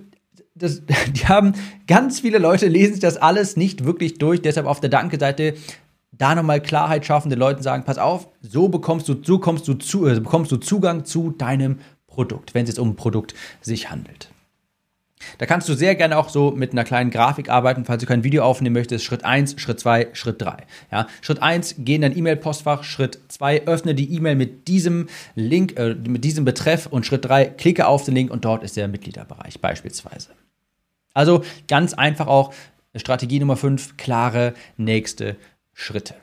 das, 0.54 0.82
die 1.12 1.26
haben 1.26 1.54
ganz 1.86 2.20
viele 2.20 2.38
Leute 2.38 2.68
lesen 2.68 2.94
sich 2.94 3.00
das 3.00 3.16
alles 3.16 3.56
nicht 3.56 3.84
wirklich 3.84 4.18
durch. 4.18 4.42
Deshalb 4.42 4.66
auf 4.66 4.80
der 4.80 4.90
Danke-Seite 4.90 5.54
da 6.20 6.34
nochmal 6.34 6.60
Klarheit 6.60 7.06
schaffen, 7.06 7.30
den 7.30 7.38
Leuten 7.38 7.62
sagen, 7.62 7.84
pass 7.84 7.98
auf, 7.98 8.28
so 8.42 8.68
bekommst 8.68 9.08
du, 9.08 9.16
so 9.22 9.38
kommst 9.38 9.66
du, 9.66 9.74
zu, 9.74 10.06
äh, 10.06 10.20
bekommst 10.20 10.52
du 10.52 10.58
Zugang 10.58 11.04
zu 11.04 11.30
deinem 11.30 11.78
Produkt, 12.06 12.54
wenn 12.54 12.64
es 12.64 12.70
jetzt 12.70 12.78
um 12.78 12.90
ein 12.90 12.96
Produkt 12.96 13.34
sich 13.62 13.90
handelt. 13.90 14.30
Da 15.38 15.46
kannst 15.46 15.68
du 15.68 15.74
sehr 15.74 15.94
gerne 15.94 16.16
auch 16.16 16.28
so 16.28 16.50
mit 16.50 16.72
einer 16.72 16.84
kleinen 16.84 17.10
Grafik 17.10 17.50
arbeiten, 17.50 17.84
falls 17.84 18.00
du 18.00 18.06
kein 18.06 18.24
Video 18.24 18.42
aufnehmen 18.42 18.74
möchtest. 18.74 19.04
Schritt 19.04 19.24
1, 19.24 19.60
Schritt 19.60 19.80
2, 19.80 20.08
Schritt 20.12 20.40
3. 20.40 20.56
Ja, 20.90 21.06
Schritt 21.20 21.42
1, 21.42 21.76
geh 21.78 21.96
in 21.96 22.02
dein 22.02 22.16
E-Mail-Postfach. 22.16 22.84
Schritt 22.84 23.18
2, 23.28 23.66
öffne 23.66 23.94
die 23.94 24.14
E-Mail 24.14 24.36
mit 24.36 24.68
diesem 24.68 25.08
Link, 25.34 25.78
äh, 25.78 25.94
mit 25.94 26.24
diesem 26.24 26.44
Betreff. 26.44 26.86
Und 26.86 27.04
Schritt 27.04 27.26
3, 27.26 27.46
klicke 27.46 27.86
auf 27.86 28.04
den 28.04 28.14
Link 28.14 28.30
und 28.30 28.44
dort 28.44 28.62
ist 28.62 28.76
der 28.76 28.88
Mitgliederbereich 28.88 29.60
beispielsweise. 29.60 30.30
Also 31.12 31.42
ganz 31.68 31.92
einfach 31.92 32.26
auch 32.26 32.52
Strategie 32.96 33.38
Nummer 33.40 33.56
5, 33.56 33.96
klare 33.98 34.54
nächste 34.76 35.36
Schritte. 35.80 36.14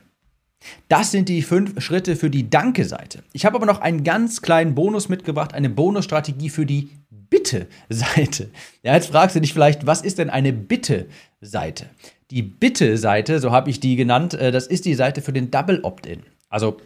Das 0.88 1.12
sind 1.12 1.30
die 1.30 1.42
fünf 1.42 1.82
Schritte 1.82 2.16
für 2.16 2.30
die 2.30 2.50
Danke-Seite. 2.50 3.24
Ich 3.34 3.46
habe 3.46 3.56
aber 3.56 3.66
noch 3.66 3.80
einen 3.80 4.04
ganz 4.04 4.42
kleinen 4.42 4.76
Bonus 4.76 5.10
mitgebracht, 5.10 5.54
eine 5.54 5.70
Bonusstrategie 5.70 6.50
für 6.50 6.66
die 6.66 6.90
Bitte-Seite. 7.10 8.50
Ja, 8.84 8.94
jetzt 8.94 9.10
fragst 9.10 9.36
du 9.36 9.42
dich 9.42 9.54
vielleicht, 9.54 9.86
was 9.86 10.02
ist 10.02 10.20
denn 10.20 10.30
eine 10.30 10.54
Bitte-Seite? 10.54 11.88
Die 12.32 12.44
Bitte-Seite, 12.44 13.40
so 13.40 13.52
habe 13.52 13.70
ich 13.70 13.80
die 13.80 13.96
genannt, 13.96 14.34
äh, 14.34 14.52
das 14.52 14.68
ist 14.68 14.86
die 14.86 14.96
Seite 14.96 15.22
für 15.22 15.34
den 15.34 15.52
Double 15.52 15.80
Opt-in. 15.84 16.24
Also 16.50 16.78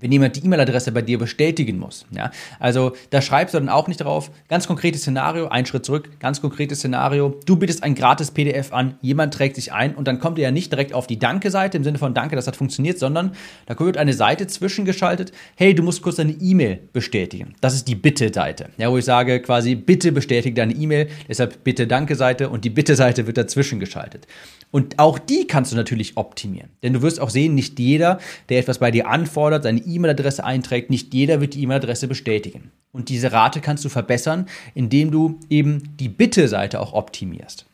wenn 0.00 0.12
jemand 0.12 0.36
die 0.36 0.44
E-Mail-Adresse 0.44 0.92
bei 0.92 1.02
dir 1.02 1.18
bestätigen 1.18 1.78
muss. 1.78 2.06
Ja? 2.10 2.30
Also 2.58 2.92
da 3.10 3.22
schreibst 3.22 3.54
du 3.54 3.58
dann 3.58 3.68
auch 3.68 3.88
nicht 3.88 3.98
drauf. 3.98 4.30
Ganz 4.48 4.66
konkretes 4.66 5.02
Szenario, 5.02 5.48
ein 5.48 5.66
Schritt 5.66 5.84
zurück, 5.84 6.10
ganz 6.20 6.40
konkretes 6.40 6.78
Szenario. 6.78 7.40
Du 7.46 7.56
bietest 7.56 7.82
ein 7.82 7.94
gratis 7.94 8.30
PDF 8.30 8.72
an, 8.72 8.98
jemand 9.00 9.34
trägt 9.34 9.56
sich 9.56 9.72
ein 9.72 9.94
und 9.94 10.06
dann 10.08 10.20
kommt 10.20 10.38
er 10.38 10.44
ja 10.44 10.50
nicht 10.50 10.72
direkt 10.72 10.92
auf 10.92 11.06
die 11.06 11.18
Danke-Seite 11.18 11.76
im 11.76 11.84
Sinne 11.84 11.98
von 11.98 12.14
Danke, 12.14 12.36
das 12.36 12.46
hat 12.46 12.56
funktioniert, 12.56 12.98
sondern 12.98 13.32
da 13.66 13.78
wird 13.78 13.96
eine 13.96 14.12
Seite 14.12 14.46
zwischengeschaltet. 14.46 15.32
Hey, 15.56 15.74
du 15.74 15.82
musst 15.82 16.02
kurz 16.02 16.16
deine 16.16 16.32
E-Mail 16.32 16.80
bestätigen. 16.92 17.54
Das 17.60 17.74
ist 17.74 17.88
die 17.88 17.94
Bitte-Seite. 17.94 18.70
Ja, 18.78 18.90
wo 18.90 18.98
ich 18.98 19.04
sage 19.04 19.40
quasi, 19.40 19.74
bitte 19.74 20.12
bestätige 20.12 20.54
deine 20.54 20.74
E-Mail, 20.74 21.08
deshalb 21.28 21.62
bitte 21.64 21.86
Danke-Seite 21.86 22.48
und 22.48 22.64
die 22.64 22.70
Bitte-Seite 22.70 23.26
wird 23.26 23.36
dazwischen 23.36 23.80
geschaltet. 23.80 24.26
Und 24.70 24.98
auch 24.98 25.18
die 25.18 25.46
kannst 25.46 25.72
du 25.72 25.76
natürlich 25.76 26.16
optimieren. 26.16 26.70
Denn 26.82 26.92
du 26.92 27.02
wirst 27.02 27.20
auch 27.20 27.30
sehen, 27.30 27.54
nicht 27.54 27.78
jeder, 27.78 28.18
der 28.48 28.58
etwas 28.58 28.78
bei 28.78 28.90
dir 28.90 29.08
anfordert, 29.08 29.62
seine 29.62 29.80
E-Mail-Adresse 29.94 30.44
einträgt, 30.44 30.90
nicht 30.90 31.14
jeder 31.14 31.40
wird 31.40 31.54
die 31.54 31.62
E-Mail-Adresse 31.62 32.08
bestätigen. 32.08 32.72
Und 32.92 33.08
diese 33.08 33.32
Rate 33.32 33.60
kannst 33.60 33.84
du 33.84 33.88
verbessern, 33.88 34.46
indem 34.74 35.10
du 35.10 35.38
eben 35.50 35.96
die 35.98 36.08
Bitte-Seite 36.08 36.80
auch 36.80 36.92
optimierst. 36.92 37.66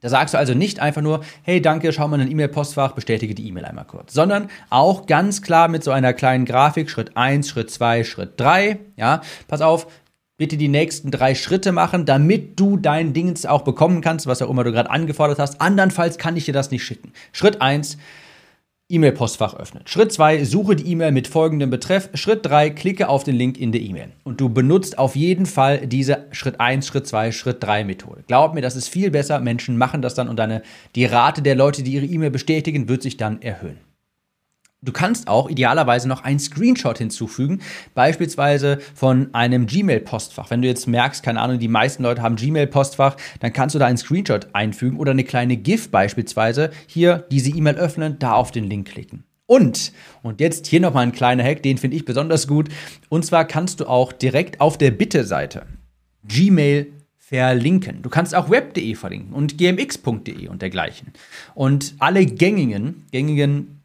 Da 0.00 0.08
sagst 0.08 0.32
du 0.32 0.38
also 0.38 0.54
nicht 0.54 0.80
einfach 0.80 1.02
nur, 1.02 1.22
hey, 1.42 1.60
danke, 1.60 1.92
schau 1.92 2.08
mal 2.08 2.16
in 2.16 2.26
dein 2.26 2.32
E-Mail-Postfach, 2.32 2.92
bestätige 2.92 3.34
die 3.34 3.46
E-Mail 3.48 3.66
einmal 3.66 3.84
kurz, 3.84 4.14
sondern 4.14 4.48
auch 4.70 5.06
ganz 5.06 5.42
klar 5.42 5.68
mit 5.68 5.84
so 5.84 5.90
einer 5.90 6.14
kleinen 6.14 6.46
Grafik, 6.46 6.88
Schritt 6.88 7.16
1, 7.16 7.48
Schritt 7.48 7.70
2, 7.70 8.04
Schritt 8.04 8.40
3, 8.40 8.78
ja, 8.96 9.20
pass 9.46 9.60
auf, 9.60 9.86
bitte 10.38 10.56
die 10.56 10.68
nächsten 10.68 11.10
drei 11.10 11.34
Schritte 11.34 11.70
machen, 11.70 12.06
damit 12.06 12.58
du 12.58 12.78
dein 12.78 13.12
Dings 13.12 13.44
auch 13.44 13.60
bekommen 13.60 14.00
kannst, 14.00 14.26
was 14.26 14.40
auch 14.40 14.48
immer 14.48 14.64
du 14.64 14.72
gerade 14.72 14.88
angefordert 14.88 15.38
hast. 15.38 15.60
Andernfalls 15.60 16.16
kann 16.16 16.34
ich 16.34 16.46
dir 16.46 16.54
das 16.54 16.70
nicht 16.70 16.82
schicken. 16.82 17.12
Schritt 17.32 17.60
1, 17.60 17.98
E-Mail-Postfach 18.90 19.54
öffnen. 19.54 19.82
Schritt 19.86 20.12
2, 20.12 20.44
suche 20.44 20.76
die 20.76 20.90
E-Mail 20.90 21.12
mit 21.12 21.28
folgendem 21.28 21.70
Betreff. 21.70 22.10
Schritt 22.14 22.44
3, 22.44 22.70
klicke 22.70 23.08
auf 23.08 23.24
den 23.24 23.36
Link 23.36 23.58
in 23.58 23.72
der 23.72 23.80
E-Mail. 23.80 24.10
Und 24.24 24.40
du 24.40 24.48
benutzt 24.48 24.98
auf 24.98 25.16
jeden 25.16 25.46
Fall 25.46 25.86
diese 25.86 26.26
Schritt 26.32 26.60
1, 26.60 26.86
Schritt 26.86 27.06
2, 27.06 27.32
Schritt 27.32 27.62
3 27.62 27.84
Methode. 27.84 28.24
Glaub 28.26 28.54
mir, 28.54 28.62
das 28.62 28.76
ist 28.76 28.88
viel 28.88 29.10
besser. 29.10 29.40
Menschen 29.40 29.78
machen 29.78 30.02
das 30.02 30.14
dann 30.14 30.28
und 30.28 30.38
deine, 30.38 30.62
die 30.94 31.04
Rate 31.04 31.42
der 31.42 31.54
Leute, 31.54 31.82
die 31.82 31.92
ihre 31.92 32.06
E-Mail 32.06 32.30
bestätigen, 32.30 32.88
wird 32.88 33.02
sich 33.02 33.16
dann 33.16 33.42
erhöhen. 33.42 33.78
Du 34.82 34.92
kannst 34.92 35.28
auch 35.28 35.50
idealerweise 35.50 36.08
noch 36.08 36.24
einen 36.24 36.38
Screenshot 36.38 36.96
hinzufügen, 36.96 37.60
beispielsweise 37.94 38.78
von 38.94 39.28
einem 39.34 39.66
Gmail-Postfach. 39.66 40.48
Wenn 40.48 40.62
du 40.62 40.68
jetzt 40.68 40.86
merkst, 40.86 41.22
keine 41.22 41.42
Ahnung, 41.42 41.58
die 41.58 41.68
meisten 41.68 42.02
Leute 42.02 42.22
haben 42.22 42.36
Gmail-Postfach, 42.36 43.16
dann 43.40 43.52
kannst 43.52 43.74
du 43.74 43.78
da 43.78 43.84
einen 43.86 43.98
Screenshot 43.98 44.48
einfügen 44.54 44.98
oder 44.98 45.10
eine 45.10 45.24
kleine 45.24 45.58
GIF 45.58 45.90
beispielsweise. 45.90 46.70
Hier 46.86 47.26
diese 47.30 47.50
E-Mail 47.50 47.76
öffnen, 47.76 48.18
da 48.18 48.32
auf 48.32 48.52
den 48.52 48.64
Link 48.64 48.88
klicken. 48.88 49.24
Und, 49.44 49.92
und 50.22 50.40
jetzt 50.40 50.66
hier 50.66 50.80
nochmal 50.80 51.02
ein 51.02 51.12
kleiner 51.12 51.44
Hack, 51.44 51.62
den 51.62 51.76
finde 51.76 51.98
ich 51.98 52.06
besonders 52.06 52.48
gut. 52.48 52.70
Und 53.10 53.26
zwar 53.26 53.44
kannst 53.44 53.80
du 53.80 53.86
auch 53.86 54.14
direkt 54.14 54.62
auf 54.62 54.78
der 54.78 54.92
Bitte-Seite 54.92 55.66
Gmail 56.24 56.86
verlinken. 57.18 58.00
Du 58.00 58.08
kannst 58.08 58.34
auch 58.34 58.48
web.de 58.48 58.94
verlinken 58.94 59.34
und 59.34 59.58
gmx.de 59.58 60.48
und 60.48 60.62
dergleichen. 60.62 61.12
Und 61.54 61.96
alle 61.98 62.24
gängigen, 62.24 63.04
gängigen 63.12 63.79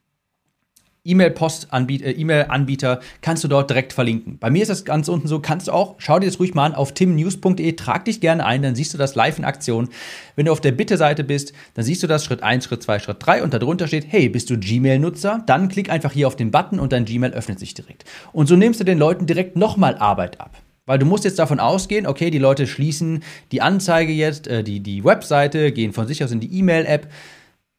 E-Mail-Post-Anbieter, 1.05 2.05
äh, 2.05 2.11
E-Mail-Anbieter 2.11 2.99
kannst 3.21 3.43
du 3.43 3.47
dort 3.47 3.69
direkt 3.69 3.93
verlinken. 3.93 4.37
Bei 4.39 4.49
mir 4.49 4.61
ist 4.61 4.69
das 4.69 4.83
ganz 4.83 5.07
unten 5.07 5.27
so, 5.27 5.39
kannst 5.39 5.67
du 5.67 5.71
auch, 5.71 5.95
schau 5.99 6.19
dir 6.19 6.25
das 6.25 6.39
ruhig 6.39 6.53
mal 6.53 6.65
an 6.65 6.75
auf 6.75 6.93
timnews.de, 6.93 7.71
trag 7.73 8.05
dich 8.05 8.19
gerne 8.19 8.45
ein, 8.45 8.61
dann 8.61 8.75
siehst 8.75 8.93
du 8.93 8.97
das 8.97 9.15
live 9.15 9.37
in 9.37 9.45
Aktion. 9.45 9.89
Wenn 10.35 10.47
du 10.47 10.51
auf 10.51 10.61
der 10.61 10.71
Bitte-Seite 10.71 11.23
bist, 11.23 11.53
dann 11.75 11.85
siehst 11.85 12.03
du 12.03 12.07
das 12.07 12.25
Schritt 12.25 12.43
1, 12.43 12.65
Schritt 12.65 12.83
2, 12.83 12.99
Schritt 12.99 13.17
3 13.19 13.43
und 13.43 13.53
darunter 13.53 13.87
steht, 13.87 14.05
hey, 14.09 14.29
bist 14.29 14.49
du 14.49 14.57
Gmail-Nutzer? 14.57 15.43
Dann 15.45 15.69
klick 15.69 15.89
einfach 15.89 16.11
hier 16.11 16.27
auf 16.27 16.35
den 16.35 16.51
Button 16.51 16.79
und 16.79 16.91
dein 16.91 17.05
Gmail 17.05 17.31
öffnet 17.31 17.59
sich 17.59 17.73
direkt. 17.73 18.05
Und 18.33 18.47
so 18.47 18.55
nimmst 18.55 18.79
du 18.79 18.83
den 18.83 18.97
Leuten 18.97 19.25
direkt 19.25 19.55
nochmal 19.55 19.97
Arbeit 19.97 20.41
ab. 20.41 20.57
Weil 20.85 20.99
du 20.99 21.05
musst 21.05 21.23
jetzt 21.23 21.39
davon 21.39 21.59
ausgehen, 21.59 22.05
okay, 22.05 22.29
die 22.29 22.37
Leute 22.37 22.67
schließen 22.67 23.23
die 23.51 23.61
Anzeige 23.61 24.13
jetzt, 24.13 24.47
äh, 24.47 24.63
die, 24.63 24.81
die 24.81 25.03
Webseite, 25.03 25.71
gehen 25.71 25.93
von 25.93 26.07
sich 26.07 26.23
aus 26.23 26.31
in 26.31 26.39
die 26.39 26.59
E-Mail-App. 26.59 27.11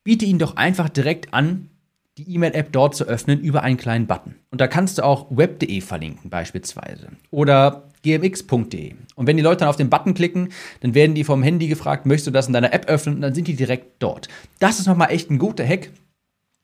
Biete 0.03 0.25
ihnen 0.25 0.39
doch 0.39 0.57
einfach 0.57 0.89
direkt 0.89 1.33
an, 1.33 1.69
die 2.19 2.35
E-Mail-App 2.35 2.73
dort 2.73 2.95
zu 2.95 3.05
öffnen 3.05 3.41
über 3.41 3.63
einen 3.63 3.77
kleinen 3.77 4.07
Button. 4.07 4.37
Und 4.51 4.61
da 4.61 4.69
kannst 4.69 4.99
du 4.99 5.05
auch 5.05 5.27
web.de 5.31 5.81
verlinken 5.83 6.31
beispielsweise 6.31 7.09
oder 7.31 7.91
gmx.de. 8.03 8.95
Und 9.17 9.27
wenn 9.27 9.37
die 9.37 9.43
Leute 9.43 9.61
dann 9.61 9.69
auf 9.69 9.77
den 9.77 9.91
Button 9.91 10.15
klicken, 10.15 10.51
dann 10.81 10.95
werden 10.95 11.15
die 11.15 11.25
vom 11.25 11.43
Handy 11.43 11.69
gefragt, 11.69 12.07
möchtest 12.07 12.29
du 12.29 12.31
das 12.31 12.47
in 12.47 12.53
deiner 12.53 12.73
App 12.73 12.87
öffnen? 12.87 13.17
Und 13.17 13.21
dann 13.21 13.35
sind 13.35 13.49
die 13.49 13.57
direkt 13.57 14.03
dort. 14.03 14.29
Das 14.61 14.79
ist 14.79 14.87
nochmal 14.87 15.11
echt 15.11 15.31
ein 15.31 15.39
guter 15.39 15.67
Hack, 15.67 15.91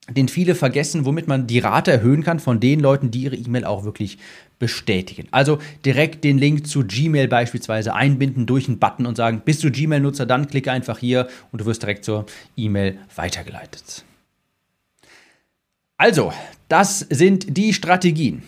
den 0.09 0.29
viele 0.29 0.55
vergessen, 0.55 1.05
womit 1.05 1.29
man 1.29 1.47
die 1.47 1.59
Rate 1.59 1.93
erhöhen 1.93 2.23
kann 2.23 2.41
von 2.41 2.59
den 2.59 2.81
Leuten, 2.81 3.11
die 3.11 3.25
ihre 3.25 3.37
E-Mail 3.37 3.65
auch 3.65 3.85
wirklich 3.85 4.19
bestätigen. 4.59 5.29
Also 5.33 5.59
direkt 5.85 6.25
den 6.25 6.39
Link 6.39 6.67
zu 6.67 6.85
Gmail 6.85 7.29
beispielsweise 7.29 7.95
einbinden 7.95 8.47
durch 8.47 8.69
einen 8.69 8.79
Button 8.79 9.07
und 9.07 9.17
sagen, 9.17 9.43
bist 9.45 9.63
du 9.65 9.71
Gmail-Nutzer, 9.71 10.27
dann 10.27 10.49
klicke 10.49 10.73
einfach 10.73 10.99
hier 10.99 11.29
und 11.51 11.61
du 11.61 11.67
wirst 11.67 11.83
direkt 11.83 12.05
zur 12.05 12.27
E-Mail 12.57 12.99
weitergeleitet. 13.15 14.05
Also, 16.03 16.33
das 16.67 16.99
sind 16.99 17.57
die 17.57 17.73
Strategien. 17.73 18.43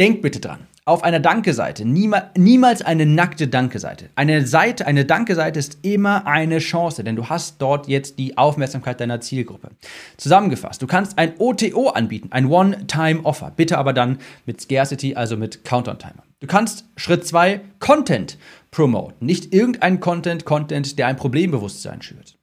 Denk 0.00 0.20
bitte 0.20 0.40
dran. 0.40 0.66
Auf 0.84 1.04
einer 1.04 1.20
Danke-Seite, 1.20 1.84
niemals 1.84 2.82
eine 2.82 3.06
nackte 3.06 3.46
Danke-Seite. 3.46 4.10
Eine 4.16 4.48
Seite, 4.48 4.84
eine 4.84 5.04
Danke-Seite 5.04 5.60
ist 5.60 5.78
immer 5.82 6.26
eine 6.26 6.58
Chance, 6.58 7.04
denn 7.04 7.14
du 7.14 7.28
hast 7.28 7.62
dort 7.62 7.86
jetzt 7.86 8.18
die 8.18 8.36
Aufmerksamkeit 8.36 8.98
deiner 8.98 9.20
Zielgruppe. 9.20 9.70
Zusammengefasst, 10.16 10.82
du 10.82 10.88
kannst 10.88 11.18
ein 11.18 11.34
OTO 11.38 11.90
anbieten, 11.90 12.30
ein 12.32 12.46
One-Time-Offer, 12.46 13.52
bitte 13.54 13.78
aber 13.78 13.92
dann 13.92 14.18
mit 14.44 14.60
Scarcity, 14.60 15.14
also 15.14 15.36
mit 15.36 15.64
Countdown-Timer. 15.64 16.24
Du 16.40 16.48
kannst 16.48 16.86
Schritt 16.96 17.24
2 17.24 17.60
Content 17.78 18.38
promoten, 18.72 19.24
nicht 19.24 19.54
irgendein 19.54 20.00
Content, 20.00 20.44
Content, 20.44 20.98
der 20.98 21.06
ein 21.06 21.14
Problembewusstsein 21.14 22.02
schürt. 22.02 22.36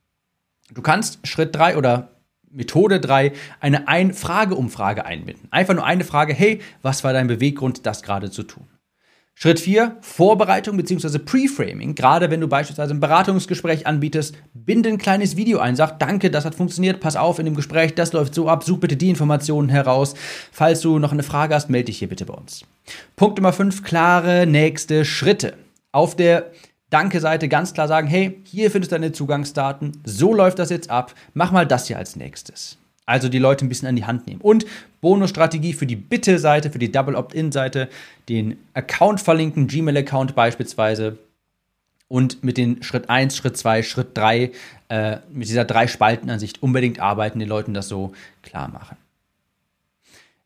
Du 0.74 0.82
kannst 0.82 1.28
Schritt 1.28 1.54
3 1.54 1.76
oder 1.76 2.12
Methode 2.52 3.00
3 3.00 3.32
eine 3.60 3.88
Ein-Frage-Umfrage 3.88 5.06
einbinden. 5.06 5.48
Einfach 5.52 5.76
nur 5.76 5.86
eine 5.86 6.04
Frage, 6.04 6.34
hey, 6.34 6.60
was 6.82 7.04
war 7.04 7.14
dein 7.14 7.28
Beweggrund, 7.28 7.86
das 7.86 8.04
gerade 8.04 8.32
zu 8.32 8.44
tun? 8.44 8.68
Schritt 9.42 9.62
4, 9.62 9.96
Vorbereitung 10.02 10.76
bzw. 10.76 11.18
Preframing. 11.18 11.96
Gerade 11.96 12.30
wenn 12.30 12.42
du 12.42 12.50
beispielsweise 12.50 12.94
ein 12.94 13.00
Beratungsgespräch 13.00 13.88
anbietest, 13.88 14.36
binde 14.54 14.90
ein 14.90 14.98
kleines 14.98 15.38
Video 15.38 15.60
ein, 15.60 15.78
sag 15.78 15.98
danke, 15.98 16.30
das 16.30 16.44
hat 16.44 16.56
funktioniert, 16.56 17.00
pass 17.00 17.16
auf 17.16 17.40
in 17.40 17.46
dem 17.46 17.56
Gespräch, 17.56 17.96
das 17.96 18.12
läuft 18.12 18.36
so 18.36 18.50
ab, 18.50 18.66
such 18.66 18.82
bitte 18.82 18.98
die 18.98 19.10
Informationen 19.10 19.70
heraus. 19.70 20.14
Falls 20.52 20.82
du 20.82 21.00
noch 21.00 21.14
eine 21.14 21.24
Frage 21.24 21.56
hast, 21.56 21.70
melde 21.70 21.86
dich 21.86 22.00
hier 22.00 22.10
bitte 22.10 22.26
bei 22.26 22.34
uns. 22.34 22.66
Punkt 23.16 23.38
Nummer 23.38 23.54
5, 23.54 23.82
klare 23.82 24.46
nächste 24.46 25.06
Schritte. 25.06 25.54
Auf 25.94 26.18
der 26.18 26.52
Danke-Seite 26.90 27.50
ganz 27.50 27.74
klar 27.74 27.88
sagen, 27.88 28.08
hey, 28.08 28.40
hier 28.46 28.72
findest 28.72 28.92
du 28.92 28.96
deine 28.96 29.12
Zugangsdaten, 29.12 30.02
so 30.06 30.34
läuft 30.34 30.60
das 30.60 30.70
jetzt 30.70 30.90
ab, 30.90 31.14
mach 31.34 31.52
mal 31.52 31.68
das 31.68 31.88
hier 31.88 31.98
als 31.98 32.16
nächstes. 32.16 32.78
Also 33.06 33.28
die 33.28 33.40
Leute 33.40 33.66
ein 33.66 33.70
bisschen 33.70 33.88
an 33.88 33.96
die 33.96 34.06
Hand 34.06 34.28
nehmen. 34.28 34.42
Und 34.42 34.66
Bonusstrategie 35.02 35.74
für 35.74 35.88
die 35.88 35.96
Bitte-Seite, 35.96 36.70
für 36.70 36.78
die 36.78 36.92
Double 36.92 37.16
Opt-in-Seite, 37.16 37.90
den 38.30 38.58
Account 38.76 39.20
verlinken, 39.20 39.68
Gmail-Account 39.68 40.36
beispielsweise. 40.36 41.18
Und 42.08 42.44
mit 42.44 42.58
den 42.58 42.84
Schritt 42.84 43.10
1, 43.10 43.36
Schritt 43.36 43.58
2, 43.58 43.82
Schritt 43.82 44.16
3, 44.16 44.52
äh, 44.90 45.18
mit 45.32 45.48
dieser 45.48 45.66
Drei-Spalten-Ansicht 45.66 46.62
unbedingt 46.62 47.00
arbeiten, 47.00 47.40
den 47.40 47.50
Leuten 47.50 47.74
das 47.74 47.88
so 47.88 48.14
klar 48.44 48.68
machen. 48.68 48.98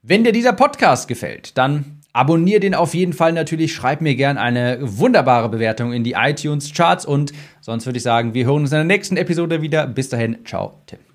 Wenn 0.02 0.24
dir 0.24 0.32
dieser 0.34 0.54
Podcast 0.54 1.08
gefällt, 1.08 1.58
dann 1.58 2.03
abonniere 2.14 2.60
den 2.60 2.76
auf 2.76 2.94
jeden 2.94 3.14
Fall 3.14 3.34
natürlich. 3.34 3.74
Schreib 3.74 4.02
mir 4.02 4.16
gern 4.16 4.38
eine 4.38 4.78
wunderbare 4.82 5.50
Bewertung 5.50 5.92
in 5.92 6.04
die 6.04 6.14
iTunes-Charts. 6.14 7.06
Und 7.06 7.34
sonst 7.62 7.86
würde 7.86 7.98
ich 7.98 8.04
sagen, 8.04 8.34
wir 8.34 8.46
hören 8.46 8.62
uns 8.62 8.72
in 8.72 8.78
der 8.78 8.86
nächsten 8.86 9.18
Episode 9.18 9.62
wieder. 9.62 9.88
Bis 9.88 10.10
dahin, 10.10 10.46
ciao, 10.46 10.82
Tim. 10.86 11.13